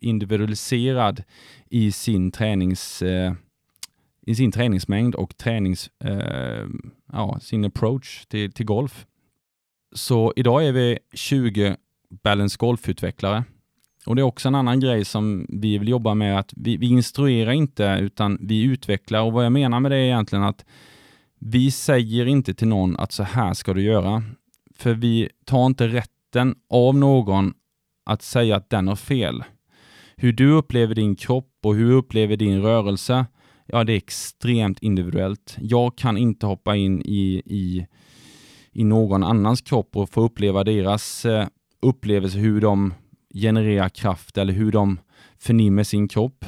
individualiserad 0.00 1.22
i 1.70 1.92
sin 1.92 2.30
tränings, 2.30 3.02
eh, 3.02 3.32
i 4.26 4.34
sin 4.34 4.52
träningsmängd 4.52 5.14
och 5.14 5.36
tränings, 5.36 5.90
eh, 6.04 6.66
ja, 7.12 7.38
sin 7.40 7.64
approach 7.64 8.26
till, 8.26 8.52
till 8.52 8.66
golf. 8.66 9.06
Så 9.94 10.32
idag 10.36 10.66
är 10.66 10.72
vi 10.72 10.98
20 11.14 11.76
Balance 12.22 12.56
Golf-utvecklare. 12.58 13.44
Och 14.06 14.16
det 14.16 14.22
är 14.22 14.26
också 14.26 14.48
en 14.48 14.54
annan 14.54 14.80
grej 14.80 15.04
som 15.04 15.46
vi 15.48 15.78
vill 15.78 15.88
jobba 15.88 16.14
med, 16.14 16.38
att 16.38 16.52
vi, 16.56 16.76
vi 16.76 16.86
instruerar 16.86 17.52
inte 17.52 17.98
utan 18.00 18.38
vi 18.40 18.62
utvecklar. 18.62 19.22
Och 19.22 19.32
vad 19.32 19.44
jag 19.44 19.52
menar 19.52 19.80
med 19.80 19.90
det 19.90 19.96
är 19.96 20.04
egentligen 20.04 20.44
att 20.44 20.64
vi 21.38 21.70
säger 21.70 22.26
inte 22.26 22.54
till 22.54 22.68
någon 22.68 22.96
att 22.96 23.12
så 23.12 23.22
här 23.22 23.54
ska 23.54 23.74
du 23.74 23.82
göra. 23.82 24.22
För 24.74 24.94
vi 24.94 25.28
tar 25.44 25.66
inte 25.66 25.88
rätt 25.88 26.10
rätten 26.30 26.54
av 26.68 26.94
någon 26.94 27.54
att 28.06 28.22
säga 28.22 28.56
att 28.56 28.70
den 28.70 28.88
har 28.88 28.96
fel. 28.96 29.44
Hur 30.16 30.32
du 30.32 30.50
upplever 30.50 30.94
din 30.94 31.16
kropp 31.16 31.52
och 31.64 31.74
hur 31.74 31.88
du 31.88 31.94
upplever 31.94 32.36
din 32.36 32.62
rörelse, 32.62 33.26
ja 33.66 33.84
det 33.84 33.92
är 33.92 33.96
extremt 33.96 34.78
individuellt. 34.82 35.56
Jag 35.60 35.98
kan 35.98 36.16
inte 36.16 36.46
hoppa 36.46 36.76
in 36.76 37.02
i, 37.02 37.42
i, 37.46 37.86
i 38.72 38.84
någon 38.84 39.22
annans 39.22 39.60
kropp 39.60 39.96
och 39.96 40.10
få 40.10 40.22
uppleva 40.22 40.64
deras 40.64 41.24
eh, 41.24 41.46
upplevelse, 41.82 42.38
hur 42.38 42.60
de 42.60 42.94
genererar 43.34 43.88
kraft 43.88 44.38
eller 44.38 44.52
hur 44.52 44.72
de 44.72 44.98
förnimmer 45.38 45.84
sin 45.84 46.08
kropp. 46.08 46.44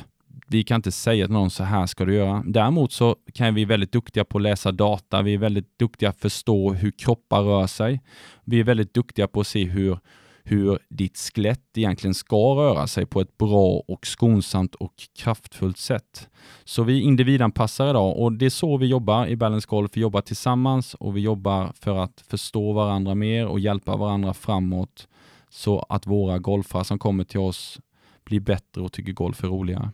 Vi 0.52 0.62
kan 0.62 0.76
inte 0.76 0.92
säga 0.92 1.26
till 1.26 1.32
någon 1.32 1.50
så 1.50 1.64
här 1.64 1.86
ska 1.86 2.04
du 2.04 2.14
göra. 2.14 2.42
Däremot 2.46 2.92
så 2.92 3.16
kan 3.34 3.54
vi 3.54 3.64
väldigt 3.64 3.92
duktiga 3.92 4.24
på 4.24 4.38
att 4.38 4.42
läsa 4.42 4.72
data. 4.72 5.22
Vi 5.22 5.34
är 5.34 5.38
väldigt 5.38 5.78
duktiga 5.78 6.08
att 6.08 6.20
förstå 6.20 6.72
hur 6.72 6.90
kroppar 6.90 7.42
rör 7.42 7.66
sig. 7.66 8.00
Vi 8.44 8.60
är 8.60 8.64
väldigt 8.64 8.94
duktiga 8.94 9.28
på 9.28 9.40
att 9.40 9.46
se 9.46 9.64
hur 9.64 9.98
hur 10.44 10.78
ditt 10.88 11.18
skelett 11.18 11.78
egentligen 11.78 12.14
ska 12.14 12.36
röra 12.36 12.86
sig 12.86 13.06
på 13.06 13.20
ett 13.20 13.38
bra 13.38 13.82
och 13.88 14.06
skonsamt 14.06 14.74
och 14.74 14.92
kraftfullt 15.18 15.78
sätt. 15.78 16.28
Så 16.64 16.82
vi 16.82 17.00
individanpassar 17.00 17.90
idag 17.90 18.18
och 18.18 18.32
det 18.32 18.46
är 18.46 18.50
så 18.50 18.76
vi 18.76 18.86
jobbar 18.86 19.26
i 19.26 19.36
Balance 19.36 19.66
Golf. 19.70 19.90
Vi 19.94 20.00
jobbar 20.00 20.20
tillsammans 20.20 20.94
och 20.94 21.16
vi 21.16 21.20
jobbar 21.20 21.72
för 21.74 21.96
att 21.98 22.24
förstå 22.28 22.72
varandra 22.72 23.14
mer 23.14 23.46
och 23.46 23.60
hjälpa 23.60 23.96
varandra 23.96 24.34
framåt 24.34 25.08
så 25.50 25.86
att 25.88 26.06
våra 26.06 26.38
golfare 26.38 26.84
som 26.84 26.98
kommer 26.98 27.24
till 27.24 27.40
oss 27.40 27.80
blir 28.24 28.40
bättre 28.40 28.82
och 28.82 28.92
tycker 28.92 29.12
golf 29.12 29.44
är 29.44 29.48
roligare. 29.48 29.90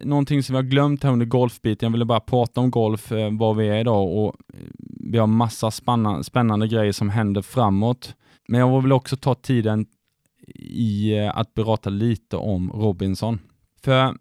Någonting 0.00 0.42
som 0.42 0.52
vi 0.52 0.56
har 0.56 0.70
glömt 0.70 1.02
här 1.02 1.10
under 1.10 1.26
golfbiten, 1.26 1.86
jag 1.86 1.92
ville 1.92 2.04
bara 2.04 2.20
prata 2.20 2.60
om 2.60 2.70
golf, 2.70 3.12
eh, 3.12 3.36
var 3.36 3.54
vi 3.54 3.68
är 3.68 3.80
idag 3.80 4.08
och 4.08 4.36
eh, 4.54 4.60
vi 5.00 5.18
har 5.18 5.26
massa 5.26 5.70
spännande, 5.70 6.24
spännande 6.24 6.68
grejer 6.68 6.92
som 6.92 7.10
händer 7.10 7.42
framåt. 7.42 8.14
Men 8.48 8.60
jag 8.60 8.82
vill 8.82 8.92
också 8.92 9.16
ta 9.16 9.34
tiden 9.34 9.86
i 10.54 11.18
eh, 11.18 11.38
att 11.38 11.54
berätta 11.54 11.90
lite 11.90 12.36
om 12.36 12.70
Robinson. 12.70 13.38
För 13.82 14.16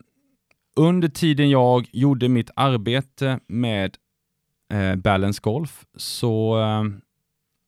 under 0.75 1.07
tiden 1.07 1.49
jag 1.49 1.89
gjorde 1.91 2.29
mitt 2.29 2.49
arbete 2.55 3.39
med 3.47 3.97
eh, 4.73 4.95
Balance 4.95 5.39
Golf 5.43 5.85
så 5.95 6.59
eh, 6.59 6.83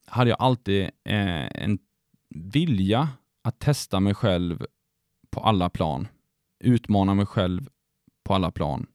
hade 0.07 0.29
jag 0.29 0.41
alltid 0.41 0.83
eh, 0.83 1.63
en 1.63 1.79
vilja 2.29 3.09
att 3.43 3.59
testa 3.59 3.99
mig 3.99 4.13
själv 4.13 4.65
på 5.29 5.39
alla 5.39 5.69
plan. 5.69 6.07
Utmana 6.63 7.13
mig 7.13 7.25
själv 7.25 7.69
på 8.23 8.33
alla 8.33 8.51
plan. 8.51 8.85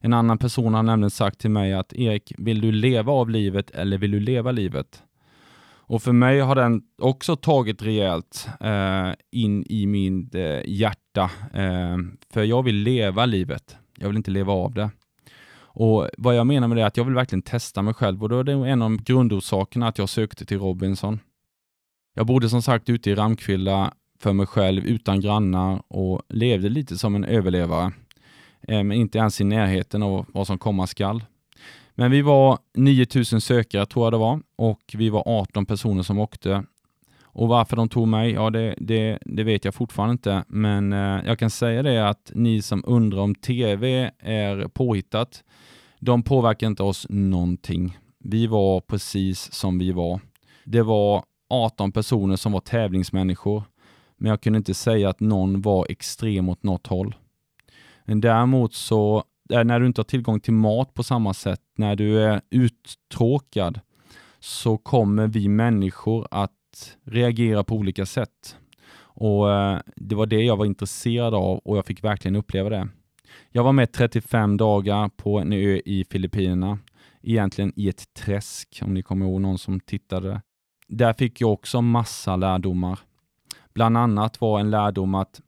En 0.00 0.12
annan 0.12 0.38
person 0.38 0.74
har 0.74 0.82
nämligen 0.82 1.10
sagt 1.10 1.38
till 1.38 1.50
mig 1.50 1.74
att 1.74 1.92
Erik, 1.92 2.32
vill 2.38 2.60
du 2.60 2.72
leva 2.72 3.12
av 3.12 3.30
livet 3.30 3.70
eller 3.70 3.98
vill 3.98 4.10
du 4.10 4.20
leva 4.20 4.52
livet? 4.52 5.02
Och 5.90 6.02
för 6.02 6.12
mig 6.12 6.40
har 6.40 6.54
den 6.54 6.82
också 6.98 7.36
tagit 7.36 7.82
rejält 7.82 8.48
eh, 8.60 9.12
in 9.30 9.64
i 9.68 9.86
min 9.86 10.30
eh, 10.32 10.62
hjärta. 10.66 11.30
Eh, 11.54 11.96
för 12.32 12.42
jag 12.42 12.62
vill 12.62 12.76
leva 12.76 13.26
livet. 13.26 13.76
Jag 13.98 14.08
vill 14.08 14.16
inte 14.16 14.30
leva 14.30 14.52
av 14.52 14.74
det. 14.74 14.90
Och 15.72 16.08
Vad 16.18 16.36
jag 16.36 16.46
menar 16.46 16.68
med 16.68 16.76
det 16.76 16.82
är 16.82 16.86
att 16.86 16.96
jag 16.96 17.04
vill 17.04 17.14
verkligen 17.14 17.42
testa 17.42 17.82
mig 17.82 17.94
själv 17.94 18.22
och 18.22 18.28
då 18.28 18.38
är 18.38 18.44
det 18.44 18.52
en 18.52 18.82
av 18.82 18.96
grundorsakerna 18.96 19.88
att 19.88 19.98
jag 19.98 20.08
sökte 20.08 20.44
till 20.44 20.58
Robinson. 20.58 21.20
Jag 22.14 22.26
bodde 22.26 22.48
som 22.48 22.62
sagt 22.62 22.88
ute 22.88 23.10
i 23.10 23.14
Ramkvilla 23.14 23.94
för 24.18 24.32
mig 24.32 24.46
själv 24.46 24.84
utan 24.84 25.20
grannar 25.20 25.82
och 25.88 26.22
levde 26.28 26.68
lite 26.68 26.98
som 26.98 27.14
en 27.14 27.24
överlevare. 27.24 27.92
Men 28.68 28.92
inte 28.92 29.18
ens 29.18 29.40
i 29.40 29.44
närheten 29.44 30.02
av 30.02 30.26
vad 30.28 30.46
som 30.46 30.58
komma 30.58 30.86
skall. 30.86 31.24
Men 31.94 32.10
vi 32.10 32.22
var 32.22 32.58
9000 32.74 33.40
sökare 33.40 33.86
tror 33.86 34.06
jag 34.06 34.12
det 34.12 34.18
var 34.18 34.40
och 34.56 34.80
vi 34.94 35.10
var 35.10 35.22
18 35.26 35.66
personer 35.66 36.02
som 36.02 36.18
åkte. 36.18 36.64
Och 37.32 37.48
varför 37.48 37.76
de 37.76 37.88
tog 37.88 38.08
mig, 38.08 38.32
ja 38.32 38.50
det, 38.50 38.74
det, 38.78 39.18
det 39.24 39.44
vet 39.44 39.64
jag 39.64 39.74
fortfarande 39.74 40.12
inte. 40.12 40.44
Men 40.48 40.92
eh, 40.92 41.20
jag 41.26 41.38
kan 41.38 41.50
säga 41.50 41.82
det 41.82 42.08
att 42.08 42.32
ni 42.34 42.62
som 42.62 42.84
undrar 42.86 43.20
om 43.20 43.34
TV 43.34 44.10
är 44.18 44.68
påhittat, 44.68 45.44
de 45.98 46.22
påverkar 46.22 46.66
inte 46.66 46.82
oss 46.82 47.06
någonting. 47.08 47.98
Vi 48.18 48.46
var 48.46 48.80
precis 48.80 49.52
som 49.52 49.78
vi 49.78 49.92
var. 49.92 50.20
Det 50.64 50.82
var 50.82 51.24
18 51.48 51.92
personer 51.92 52.36
som 52.36 52.52
var 52.52 52.60
tävlingsmänniskor, 52.60 53.62
men 54.16 54.30
jag 54.30 54.40
kunde 54.40 54.56
inte 54.56 54.74
säga 54.74 55.08
att 55.08 55.20
någon 55.20 55.62
var 55.62 55.86
extrem 55.88 56.48
åt 56.48 56.62
något 56.62 56.86
håll. 56.86 57.14
Men 58.04 58.20
däremot 58.20 58.74
så 58.74 59.24
eh, 59.52 59.64
när 59.64 59.80
du 59.80 59.86
inte 59.86 60.00
har 60.00 60.04
tillgång 60.04 60.40
till 60.40 60.52
mat 60.52 60.94
på 60.94 61.02
samma 61.02 61.34
sätt, 61.34 61.60
när 61.76 61.96
du 61.96 62.22
är 62.22 62.40
uttråkad, 62.50 63.80
så 64.40 64.76
kommer 64.76 65.26
vi 65.26 65.48
människor 65.48 66.28
att 66.30 66.96
reagera 67.04 67.64
på 67.64 67.74
olika 67.74 68.06
sätt. 68.06 68.56
Och 68.96 69.52
eh, 69.52 69.78
Det 69.96 70.14
var 70.14 70.26
det 70.26 70.42
jag 70.42 70.56
var 70.56 70.66
intresserad 70.66 71.34
av 71.34 71.58
och 71.58 71.76
jag 71.76 71.86
fick 71.86 72.04
verkligen 72.04 72.36
uppleva 72.36 72.70
det. 72.70 72.88
Jag 73.50 73.64
var 73.64 73.72
med 73.72 73.92
35 73.92 74.56
dagar 74.56 75.08
på 75.08 75.38
en 75.38 75.52
ö 75.52 75.80
i 75.84 76.04
Filippinerna, 76.10 76.78
egentligen 77.22 77.72
i 77.76 77.88
ett 77.88 78.14
träsk, 78.14 78.80
om 78.82 78.94
ni 78.94 79.02
kommer 79.02 79.26
ihåg 79.26 79.40
någon 79.40 79.58
som 79.58 79.80
tittade. 79.80 80.42
Där 80.88 81.12
fick 81.12 81.40
jag 81.40 81.52
också 81.52 81.80
massa 81.82 82.36
lärdomar. 82.36 82.98
Bland 83.74 83.96
annat 83.96 84.40
var 84.40 84.60
en 84.60 84.70
lärdom 84.70 85.14
att 85.14 85.40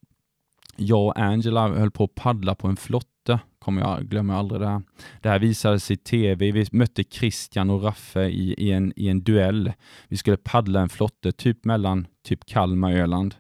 jag 0.76 1.06
och 1.06 1.18
Angela 1.18 1.68
höll 1.68 1.90
på 1.90 2.04
att 2.04 2.14
paddla 2.14 2.54
på 2.54 2.68
en 2.68 2.76
flotte 2.76 3.40
kommer 3.62 3.82
jag 3.82 4.08
glömmer 4.08 4.34
aldrig 4.34 4.60
det 4.60 4.68
här. 4.68 4.82
Det 5.20 5.28
här 5.28 5.38
visades 5.38 5.90
i 5.90 5.96
tv. 5.96 6.52
Vi 6.52 6.66
mötte 6.72 7.04
Christian 7.04 7.70
och 7.70 7.82
Raffe 7.82 8.24
i, 8.24 8.54
i, 8.58 8.72
en, 8.72 8.92
i 8.96 9.08
en 9.08 9.22
duell. 9.22 9.72
Vi 10.08 10.16
skulle 10.16 10.36
paddla 10.36 10.80
en 10.80 10.88
flotte 10.88 11.32
typ 11.32 11.64
mellan 11.64 12.06
typ 12.22 12.44
Kalmar 12.44 12.92
och 12.92 12.98
Öland. 12.98 13.34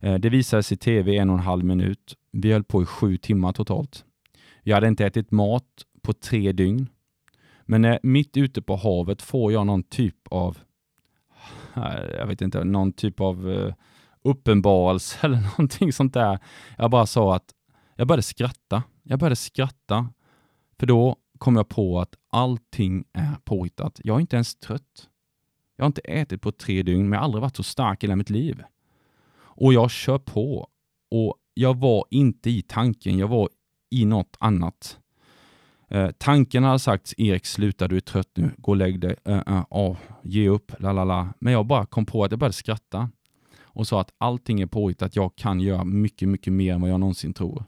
Eh, 0.00 0.14
det 0.14 0.28
visades 0.28 0.72
i 0.72 0.76
tv 0.76 1.16
en 1.16 1.30
och 1.30 1.36
en 1.36 1.42
halv 1.42 1.64
minut. 1.64 2.16
Vi 2.32 2.52
höll 2.52 2.64
på 2.64 2.82
i 2.82 2.86
sju 2.86 3.16
timmar 3.16 3.52
totalt. 3.52 4.04
Jag 4.62 4.74
hade 4.74 4.88
inte 4.88 5.06
ätit 5.06 5.30
mat 5.30 5.64
på 6.02 6.12
tre 6.12 6.52
dygn. 6.52 6.88
Men 7.62 7.82
när, 7.82 7.98
mitt 8.02 8.36
ute 8.36 8.62
på 8.62 8.76
havet 8.76 9.22
får 9.22 9.52
jag 9.52 9.66
någon 9.66 9.82
typ 9.82 10.28
av, 10.30 10.58
jag 12.18 12.26
vet 12.26 12.40
inte, 12.40 12.64
någon 12.64 12.92
typ 12.92 13.20
av 13.20 13.48
uh, 13.48 13.74
uppenbarelse 14.30 15.18
eller 15.26 15.40
någonting 15.40 15.92
sånt 15.92 16.14
där. 16.14 16.38
Jag 16.78 16.90
bara 16.90 17.06
sa 17.06 17.36
att 17.36 17.54
jag 17.96 18.08
började 18.08 18.22
skratta. 18.22 18.82
Jag 19.02 19.18
började 19.18 19.36
skratta, 19.36 20.08
för 20.78 20.86
då 20.86 21.16
kom 21.38 21.56
jag 21.56 21.68
på 21.68 22.00
att 22.00 22.14
allting 22.30 23.04
är 23.12 23.34
påhittat. 23.44 24.00
Jag 24.04 24.16
är 24.16 24.20
inte 24.20 24.36
ens 24.36 24.56
trött. 24.56 25.08
Jag 25.76 25.84
har 25.84 25.86
inte 25.86 26.00
ätit 26.00 26.42
på 26.42 26.52
tre 26.52 26.82
dygn, 26.82 27.02
men 27.08 27.12
jag 27.12 27.18
har 27.18 27.24
aldrig 27.24 27.42
varit 27.42 27.56
så 27.56 27.62
stark 27.62 28.04
i 28.04 28.06
hela 28.06 28.16
mitt 28.16 28.30
liv. 28.30 28.62
Och 29.38 29.72
jag 29.72 29.90
kör 29.90 30.18
på. 30.18 30.68
Och 31.10 31.34
jag 31.54 31.76
var 31.78 32.04
inte 32.10 32.50
i 32.50 32.62
tanken, 32.62 33.18
jag 33.18 33.28
var 33.28 33.48
i 33.90 34.04
något 34.04 34.36
annat. 34.40 34.98
Eh, 35.90 36.10
tanken 36.18 36.64
hade 36.64 36.78
sagt, 36.78 37.14
Erik 37.18 37.46
sluta, 37.46 37.88
du 37.88 37.96
är 37.96 38.00
trött 38.00 38.30
nu, 38.34 38.50
gå 38.58 38.72
och 38.72 38.76
lägg 38.76 39.00
dig, 39.00 39.16
uh, 39.28 39.42
uh, 39.48 39.88
uh, 39.90 39.96
ge 40.22 40.48
upp, 40.48 40.72
la 40.78 40.92
la 40.92 41.04
la. 41.04 41.28
Men 41.38 41.52
jag 41.52 41.66
bara 41.66 41.86
kom 41.86 42.06
på 42.06 42.24
att 42.24 42.30
jag 42.30 42.38
började 42.40 42.52
skratta 42.52 43.10
och 43.78 43.86
sa 43.86 44.00
att 44.00 44.14
allting 44.18 44.60
är 44.60 44.66
påhittat, 44.66 45.16
jag 45.16 45.36
kan 45.36 45.60
göra 45.60 45.84
mycket, 45.84 46.28
mycket 46.28 46.52
mer 46.52 46.74
än 46.74 46.80
vad 46.80 46.90
jag 46.90 47.00
någonsin 47.00 47.34
tror. 47.34 47.64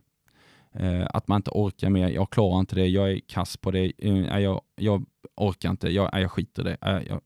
Eh, 0.73 1.07
att 1.11 1.29
man 1.29 1.37
inte 1.37 1.51
orkar 1.51 1.91
mer, 1.91 2.09
jag 2.09 2.31
klarar 2.31 2.61
inte 2.61 2.75
det, 2.75 2.87
jag 2.87 3.13
är 3.13 3.21
kass 3.29 3.57
på 3.57 3.71
det, 3.71 3.93
eh, 3.99 4.39
jag, 4.39 4.61
jag 4.77 5.05
orkar 5.37 5.71
inte, 5.71 5.89
jag, 5.89 6.11
jag 6.13 6.31
skiter 6.31 6.63
i 6.63 6.65
det. 6.65 6.77
Eh, 6.81 7.03
jag. 7.09 7.21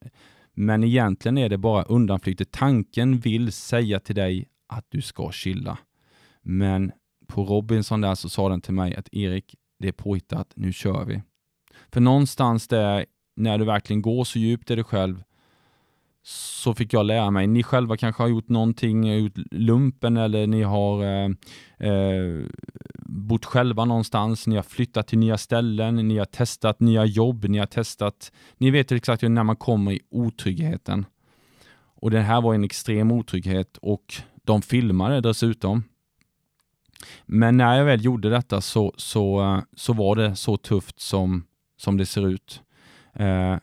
Men 0.53 0.83
egentligen 0.83 1.37
är 1.37 1.49
det 1.49 1.57
bara 1.57 1.83
undanflykter. 1.83 2.45
Tanken 2.45 3.17
vill 3.17 3.51
säga 3.51 3.99
till 3.99 4.15
dig 4.15 4.47
att 4.67 4.85
du 4.89 5.01
ska 5.01 5.31
chilla. 5.31 5.77
Men 6.41 6.91
på 7.27 7.43
Robinson 7.43 8.01
där 8.01 8.15
så 8.15 8.29
sa 8.29 8.49
den 8.49 8.61
till 8.61 8.73
mig 8.73 8.95
att 8.95 9.09
Erik, 9.11 9.55
det 9.79 9.87
är 9.87 9.91
påhittat, 9.91 10.53
nu 10.55 10.73
kör 10.73 11.05
vi. 11.05 11.21
För 11.91 12.01
någonstans 12.01 12.67
där, 12.67 13.05
när 13.35 13.57
du 13.57 13.65
verkligen 13.65 14.01
går 14.01 14.23
så 14.23 14.39
djupt 14.39 14.71
i 14.71 14.75
dig 14.75 14.83
själv, 14.83 15.23
så 16.27 16.73
fick 16.73 16.93
jag 16.93 17.05
lära 17.05 17.31
mig. 17.31 17.47
Ni 17.47 17.63
själva 17.63 17.97
kanske 17.97 18.23
har 18.23 18.27
gjort 18.27 18.49
någonting, 18.49 19.17
gjort 19.19 19.37
lumpen 19.51 20.17
eller 20.17 20.47
ni 20.47 20.63
har 20.63 21.03
eh, 21.03 21.29
eh, 21.89 22.45
bott 23.05 23.45
själva 23.45 23.85
någonstans, 23.85 24.47
ni 24.47 24.55
har 24.55 24.63
flyttat 24.63 25.07
till 25.07 25.19
nya 25.19 25.37
ställen, 25.37 25.95
ni 25.95 26.17
har 26.17 26.25
testat 26.25 26.79
nya 26.79 27.05
jobb, 27.05 27.45
ni 27.49 27.57
har 27.57 27.65
testat, 27.65 28.31
ni 28.57 28.71
vet 28.71 28.91
exakt 28.91 29.21
när 29.21 29.43
man 29.43 29.55
kommer 29.55 29.91
i 29.91 29.99
otryggheten. 30.11 31.05
Och 31.95 32.11
det 32.11 32.21
här 32.21 32.41
var 32.41 32.53
en 32.53 32.63
extrem 32.63 33.11
otrygghet 33.11 33.77
och 33.77 34.15
de 34.43 34.61
filmade 34.61 35.21
dessutom. 35.21 35.83
Men 37.25 37.57
när 37.57 37.77
jag 37.77 37.85
väl 37.85 38.05
gjorde 38.05 38.29
detta 38.29 38.61
så, 38.61 38.93
så, 38.97 39.41
eh, 39.41 39.59
så 39.75 39.93
var 39.93 40.15
det 40.15 40.35
så 40.35 40.57
tufft 40.57 40.99
som, 40.99 41.43
som 41.77 41.97
det 41.97 42.05
ser 42.05 42.27
ut. 42.27 42.61
Eh, 43.13 43.57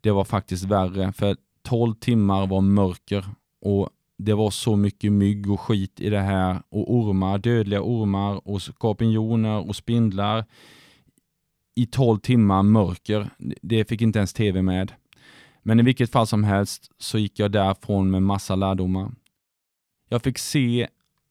det 0.00 0.10
var 0.10 0.24
faktiskt 0.24 0.64
värre, 0.64 1.12
för 1.12 1.36
12 1.70 1.94
timmar 1.94 2.46
var 2.46 2.60
mörker 2.60 3.24
och 3.60 3.90
det 4.18 4.34
var 4.34 4.50
så 4.50 4.76
mycket 4.76 5.12
mygg 5.12 5.50
och 5.50 5.60
skit 5.60 6.00
i 6.00 6.10
det 6.10 6.20
här 6.20 6.62
och 6.68 6.94
ormar, 6.94 7.38
dödliga 7.38 7.82
ormar 7.82 8.48
och 8.48 8.62
skorpioner 8.62 9.68
och 9.68 9.76
spindlar 9.76 10.44
i 11.74 11.86
12 11.86 12.18
timmar 12.18 12.62
mörker. 12.62 13.30
Det 13.62 13.84
fick 13.84 14.02
inte 14.02 14.18
ens 14.18 14.32
tv 14.32 14.62
med. 14.62 14.92
Men 15.62 15.80
i 15.80 15.82
vilket 15.82 16.12
fall 16.12 16.26
som 16.26 16.44
helst 16.44 16.90
så 16.98 17.18
gick 17.18 17.38
jag 17.38 17.52
därifrån 17.52 18.10
med 18.10 18.22
massa 18.22 18.56
lärdomar. 18.56 19.12
Jag 20.08 20.22
fick 20.22 20.38
se 20.38 20.88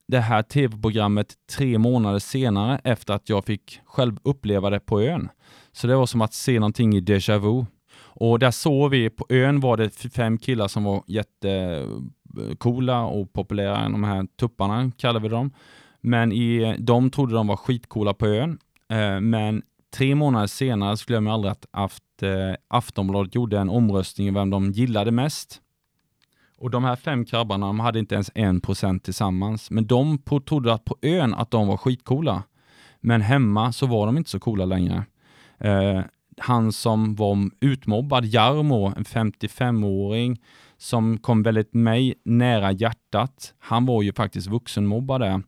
det 0.08 0.19
här 0.19 0.43
tv-programmet 0.43 1.34
tre 1.58 1.78
månader 1.78 2.19
senare 2.19 2.82
efter 2.84 3.13
att 3.13 3.30
jag 3.30 3.45
fick 3.45 3.82
själv 3.86 4.17
uppleva 4.23 4.69
det 4.69 4.80
på 4.80 5.02
ön. 5.02 5.30
Så 5.71 5.88
det 5.88 5.95
var 5.95 6.06
som 6.06 6.21
att 6.21 6.34
se 6.34 6.60
någonting 6.60 6.93
i 6.93 7.02
déjà 7.02 7.39
vu. 7.39 7.65
Och 8.12 8.39
där 8.39 8.52
såg 8.52 8.91
vi, 8.91 9.10
på 9.10 9.26
ön 9.30 9.60
var 9.60 9.78
det 9.78 9.89
fem 9.89 10.38
killar 10.38 10.67
som 10.67 10.84
var 10.84 11.04
jättecoola 11.08 13.02
och 13.02 13.34
populära, 13.34 13.89
de 13.89 14.04
här 14.04 14.28
tupparna 14.39 14.91
kallar 14.98 15.19
vi 15.19 15.28
dem. 15.28 15.52
Men 16.02 16.32
i, 16.32 16.76
de 16.80 17.12
trodde 17.12 17.34
de 17.34 17.48
var 17.48 17.56
skitcoola 17.56 18.13
på 18.13 18.28
ön. 18.28 18.60
Eh, 18.89 19.19
men 19.19 19.62
tre 19.93 20.15
månader 20.15 20.48
senare 20.48 20.98
så 20.98 21.06
glömmer 21.08 21.30
jag 21.32 21.34
aldrig 21.34 21.52
att, 21.52 21.65
aft, 21.72 22.24
eh, 22.24 22.54
Aftonbladet 22.67 23.36
gjorde 23.36 23.60
en 23.60 23.69
omröstning 23.69 24.28
om 24.28 24.34
vem 24.34 24.50
de 24.50 24.72
gillade 24.72 25.12
mest. 25.12 25.62
Och 26.58 26.69
de 26.69 26.84
här 26.84 26.95
fem 26.95 27.26
krabbarna, 27.26 27.67
de 27.67 27.80
hade 27.80 28.00
inte 28.00 28.15
ens 28.15 28.32
en 28.36 28.62
procent 28.62 29.04
tillsammans. 29.04 29.72
Men 29.72 29.88
de 29.88 30.17
på, 30.17 30.39
trodde 30.39 30.74
att 30.74 30.86
på 30.86 30.98
ön 31.02 31.34
att 31.34 31.52
de 31.52 31.67
var 31.67 31.78
skitcoola. 31.78 32.43
Men 33.02 33.22
hemma 33.22 33.72
så 33.72 33.86
var 33.86 34.06
de 34.06 34.17
inte 34.17 34.30
så 34.30 34.39
coola 34.39 34.65
längre. 34.65 35.06
Eh, 35.58 36.02
han 36.39 36.71
som 36.71 37.15
var 37.15 37.49
utmobbad, 37.60 38.25
Jarmo, 38.25 38.93
en 38.97 39.04
55-åring 39.04 40.41
som 40.78 41.17
kom 41.17 41.43
väldigt 41.43 41.73
mig 41.73 42.13
nära 42.23 42.71
hjärtat. 42.71 43.54
Han 43.60 43.86
var 43.86 44.02
ju 44.02 44.13
faktiskt 44.13 44.47
vuxenmobbad 44.47 45.21
där. 45.21 45.41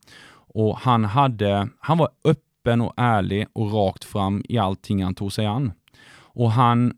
Och 0.54 0.78
han, 0.78 1.06
hade, 1.06 1.70
han 1.80 1.98
var 1.98 2.10
öppen 2.24 2.82
och 2.82 2.94
ärlig 2.98 3.48
och 3.54 3.74
rakt 3.74 4.04
fram 4.04 4.44
i 4.50 4.58
allting 4.58 5.04
han 5.04 5.16
tog 5.16 5.34
sig 5.34 5.46
an. 5.46 5.72
Och 6.14 6.52
han, 6.52 6.94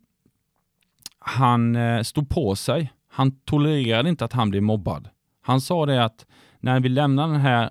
han 1.19 1.75
eh, 1.75 2.01
stod 2.01 2.29
på 2.29 2.55
sig. 2.55 2.93
Han 3.09 3.31
tolererade 3.31 4.09
inte 4.09 4.25
att 4.25 4.33
han 4.33 4.49
blev 4.49 4.63
mobbad. 4.63 5.09
Han 5.41 5.61
sa 5.61 5.85
det 5.85 6.03
att 6.05 6.25
när 6.59 6.79
vi 6.79 6.89
lämnar 6.89 7.27
den 7.27 7.41
här 7.41 7.69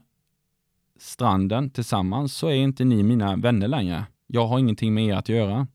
stranden 0.98 1.70
tillsammans 1.70 2.34
så 2.34 2.46
är 2.48 2.54
inte 2.54 2.84
ni 2.84 3.02
mina 3.02 3.36
vänner 3.36 3.68
längre. 3.68 4.04
Jag 4.26 4.46
har 4.46 4.58
ingenting 4.58 4.94
med 4.94 5.06
er 5.06 5.14
att 5.14 5.28
göra. 5.28 5.66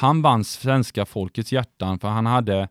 Han 0.00 0.22
vann 0.22 0.44
svenska 0.44 1.06
folkets 1.06 1.52
hjärtan 1.52 1.98
för 1.98 2.08
han 2.08 2.26
hade, 2.26 2.68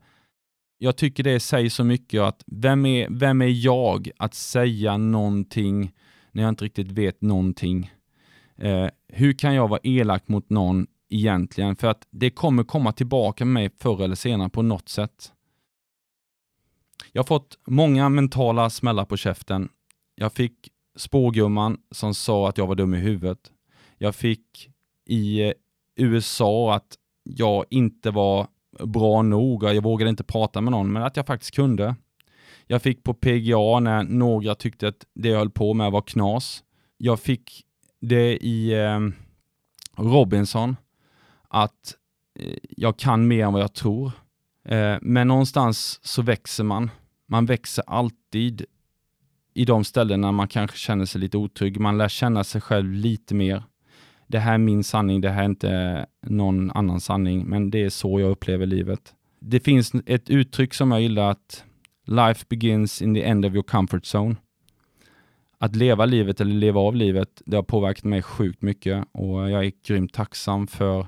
jag 0.78 0.96
tycker 0.96 1.22
det 1.22 1.40
säger 1.40 1.70
så 1.70 1.84
mycket 1.84 2.20
att 2.20 2.44
vem 2.46 2.86
är, 2.86 3.08
vem 3.10 3.42
är 3.42 3.64
jag 3.64 4.10
att 4.16 4.34
säga 4.34 4.96
någonting 4.96 5.92
när 6.32 6.42
jag 6.42 6.48
inte 6.48 6.64
riktigt 6.64 6.92
vet 6.92 7.20
någonting? 7.22 7.92
Eh, 8.56 8.86
hur 9.08 9.32
kan 9.32 9.54
jag 9.54 9.68
vara 9.68 9.80
elak 9.82 10.28
mot 10.28 10.50
någon 10.50 10.86
egentligen? 11.08 11.76
För 11.76 11.88
att 11.88 12.06
det 12.10 12.30
kommer 12.30 12.64
komma 12.64 12.92
tillbaka 12.92 13.44
med 13.44 13.54
mig 13.54 13.70
förr 13.78 14.02
eller 14.04 14.14
senare 14.14 14.48
på 14.48 14.62
något 14.62 14.88
sätt. 14.88 15.32
Jag 17.12 17.22
har 17.22 17.26
fått 17.26 17.58
många 17.66 18.08
mentala 18.08 18.70
smällar 18.70 19.04
på 19.04 19.16
käften. 19.16 19.68
Jag 20.14 20.32
fick 20.32 20.68
spågumman 20.96 21.78
som 21.90 22.14
sa 22.14 22.48
att 22.48 22.58
jag 22.58 22.66
var 22.66 22.74
dum 22.74 22.94
i 22.94 22.98
huvudet. 22.98 23.52
Jag 23.98 24.14
fick 24.14 24.70
i 25.06 25.42
eh, 25.42 25.52
USA 25.96 26.74
att 26.74 26.96
jag 27.36 27.64
inte 27.70 28.10
var 28.10 28.46
bra 28.84 29.22
nog 29.22 29.62
och 29.62 29.74
jag 29.74 29.82
vågade 29.82 30.10
inte 30.10 30.24
prata 30.24 30.60
med 30.60 30.70
någon, 30.70 30.92
men 30.92 31.02
att 31.02 31.16
jag 31.16 31.26
faktiskt 31.26 31.54
kunde. 31.54 31.94
Jag 32.66 32.82
fick 32.82 33.02
på 33.02 33.14
PGA 33.14 33.80
när 33.80 34.02
några 34.02 34.54
tyckte 34.54 34.88
att 34.88 35.06
det 35.14 35.28
jag 35.28 35.38
höll 35.38 35.50
på 35.50 35.74
med 35.74 35.92
var 35.92 36.02
knas. 36.02 36.64
Jag 36.96 37.20
fick 37.20 37.64
det 38.00 38.36
i 38.36 38.72
eh, 38.72 39.00
Robinson, 39.96 40.76
att 41.48 41.94
eh, 42.38 42.58
jag 42.68 42.98
kan 42.98 43.28
mer 43.28 43.44
än 43.44 43.52
vad 43.52 43.62
jag 43.62 43.74
tror. 43.74 44.12
Eh, 44.64 44.96
men 45.02 45.28
någonstans 45.28 46.00
så 46.02 46.22
växer 46.22 46.64
man. 46.64 46.90
Man 47.26 47.46
växer 47.46 47.84
alltid 47.86 48.64
i 49.54 49.64
de 49.64 49.84
ställena 49.84 50.32
man 50.32 50.48
kanske 50.48 50.78
känner 50.78 51.04
sig 51.04 51.20
lite 51.20 51.36
otrygg. 51.36 51.80
Man 51.80 51.98
lär 51.98 52.08
känna 52.08 52.44
sig 52.44 52.60
själv 52.60 52.92
lite 52.92 53.34
mer 53.34 53.62
det 54.30 54.38
här 54.38 54.54
är 54.54 54.58
min 54.58 54.84
sanning, 54.84 55.20
det 55.20 55.30
här 55.30 55.42
är 55.42 55.46
inte 55.46 56.06
någon 56.22 56.70
annan 56.70 57.00
sanning, 57.00 57.46
men 57.46 57.70
det 57.70 57.84
är 57.84 57.90
så 57.90 58.20
jag 58.20 58.30
upplever 58.30 58.66
livet. 58.66 59.14
Det 59.40 59.60
finns 59.60 59.92
ett 60.06 60.30
uttryck 60.30 60.74
som 60.74 60.90
jag 60.90 61.00
gillar 61.00 61.30
att 61.30 61.64
life 62.06 62.44
begins 62.48 63.02
in 63.02 63.14
the 63.14 63.22
end 63.22 63.46
of 63.46 63.52
your 63.52 63.62
comfort 63.62 64.14
zone. 64.14 64.36
Att 65.58 65.76
leva 65.76 66.04
livet 66.04 66.40
eller 66.40 66.54
leva 66.54 66.80
av 66.80 66.96
livet, 66.96 67.42
det 67.46 67.56
har 67.56 67.62
påverkat 67.62 68.04
mig 68.04 68.22
sjukt 68.22 68.62
mycket 68.62 69.04
och 69.12 69.50
jag 69.50 69.64
är 69.66 69.72
grymt 69.86 70.12
tacksam 70.12 70.66
för 70.66 71.06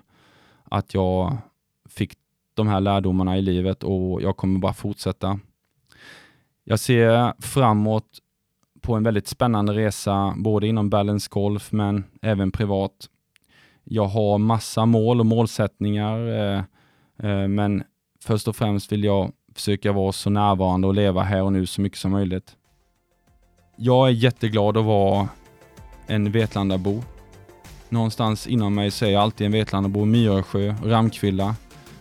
att 0.64 0.94
jag 0.94 1.36
fick 1.88 2.12
de 2.54 2.68
här 2.68 2.80
lärdomarna 2.80 3.38
i 3.38 3.42
livet 3.42 3.82
och 3.82 4.22
jag 4.22 4.36
kommer 4.36 4.60
bara 4.60 4.74
fortsätta. 4.74 5.40
Jag 6.64 6.80
ser 6.80 7.42
framåt 7.42 8.18
på 8.82 8.94
en 8.94 9.02
väldigt 9.02 9.28
spännande 9.28 9.72
resa, 9.72 10.34
både 10.36 10.66
inom 10.66 10.90
balance 10.90 11.28
golf 11.30 11.72
men 11.72 12.04
även 12.22 12.50
privat. 12.50 12.92
Jag 13.84 14.04
har 14.04 14.38
massa 14.38 14.86
mål 14.86 15.20
och 15.20 15.26
målsättningar, 15.26 16.28
eh, 16.28 16.62
eh, 17.22 17.48
men 17.48 17.82
först 18.22 18.48
och 18.48 18.56
främst 18.56 18.92
vill 18.92 19.04
jag 19.04 19.32
försöka 19.54 19.92
vara 19.92 20.12
så 20.12 20.30
närvarande 20.30 20.86
och 20.86 20.94
leva 20.94 21.22
här 21.22 21.42
och 21.42 21.52
nu 21.52 21.66
så 21.66 21.80
mycket 21.80 21.98
som 21.98 22.10
möjligt. 22.10 22.56
Jag 23.76 24.08
är 24.08 24.12
jätteglad 24.12 24.76
att 24.76 24.84
vara 24.84 25.28
en 26.06 26.32
Vetlandabo. 26.32 27.02
Någonstans 27.88 28.46
inom 28.46 28.74
mig 28.74 28.90
så 28.90 29.04
är 29.04 29.10
jag 29.10 29.22
alltid 29.22 29.44
en 29.46 29.52
Vetlandabo, 29.52 30.04
Myresjö, 30.04 30.74
Ramkvilla 30.84 31.54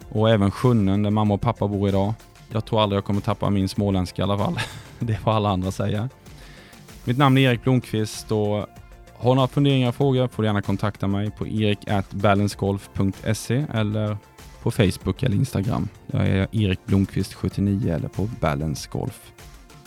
och 0.09 0.29
även 0.29 0.51
Sjunnen 0.51 1.03
där 1.03 1.09
mamma 1.09 1.33
och 1.33 1.41
pappa 1.41 1.67
bor 1.67 1.89
idag. 1.89 2.13
Jag 2.51 2.65
tror 2.65 2.81
aldrig 2.81 2.97
jag 2.97 3.05
kommer 3.05 3.21
tappa 3.21 3.49
min 3.49 3.69
småländska 3.69 4.21
i 4.21 4.23
alla 4.23 4.37
fall. 4.37 4.59
Det 4.99 5.15
får 5.15 5.31
alla 5.31 5.49
andra 5.49 5.71
säga. 5.71 6.09
Mitt 7.05 7.17
namn 7.17 7.37
är 7.37 7.41
Erik 7.41 7.63
Blomqvist 7.63 8.31
och 8.31 8.65
har 9.17 9.35
några 9.35 9.47
funderingar 9.47 9.89
och 9.89 9.95
frågor 9.95 10.27
får 10.27 10.43
du 10.43 10.47
gärna 10.47 10.61
kontakta 10.61 11.07
mig 11.07 11.31
på 11.31 11.47
erik.balancegolf.se 11.47 13.65
eller 13.73 14.17
på 14.63 14.71
Facebook 14.71 15.23
eller 15.23 15.35
Instagram. 15.35 15.87
Jag 16.07 16.27
är 16.27 16.47
Erik 16.51 16.79
Blomqvist79 16.85 17.95
eller 17.95 18.07
på 18.07 18.29
Balance 18.41 18.89
Golf. 18.91 19.31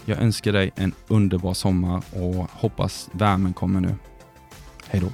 Jag 0.05 0.19
önskar 0.19 0.53
dig 0.53 0.71
en 0.77 0.93
underbar 1.09 1.55
sommar 1.55 2.03
och 2.13 2.51
hoppas 2.51 3.11
värmen 3.13 3.53
kommer 3.53 3.81
nu. 3.81 3.95
Hej 4.89 5.01
då! 5.01 5.09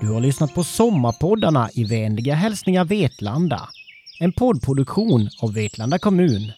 Du 0.00 0.08
har 0.08 0.20
lyssnat 0.20 0.54
på 0.54 0.64
Sommarpoddarna 0.64 1.68
i 1.74 1.84
vänliga 1.84 2.34
hälsningar 2.34 2.84
Vetlanda. 2.84 3.68
En 4.20 4.32
poddproduktion 4.32 5.28
av 5.42 5.54
Vetlanda 5.54 5.98
kommun 5.98 6.52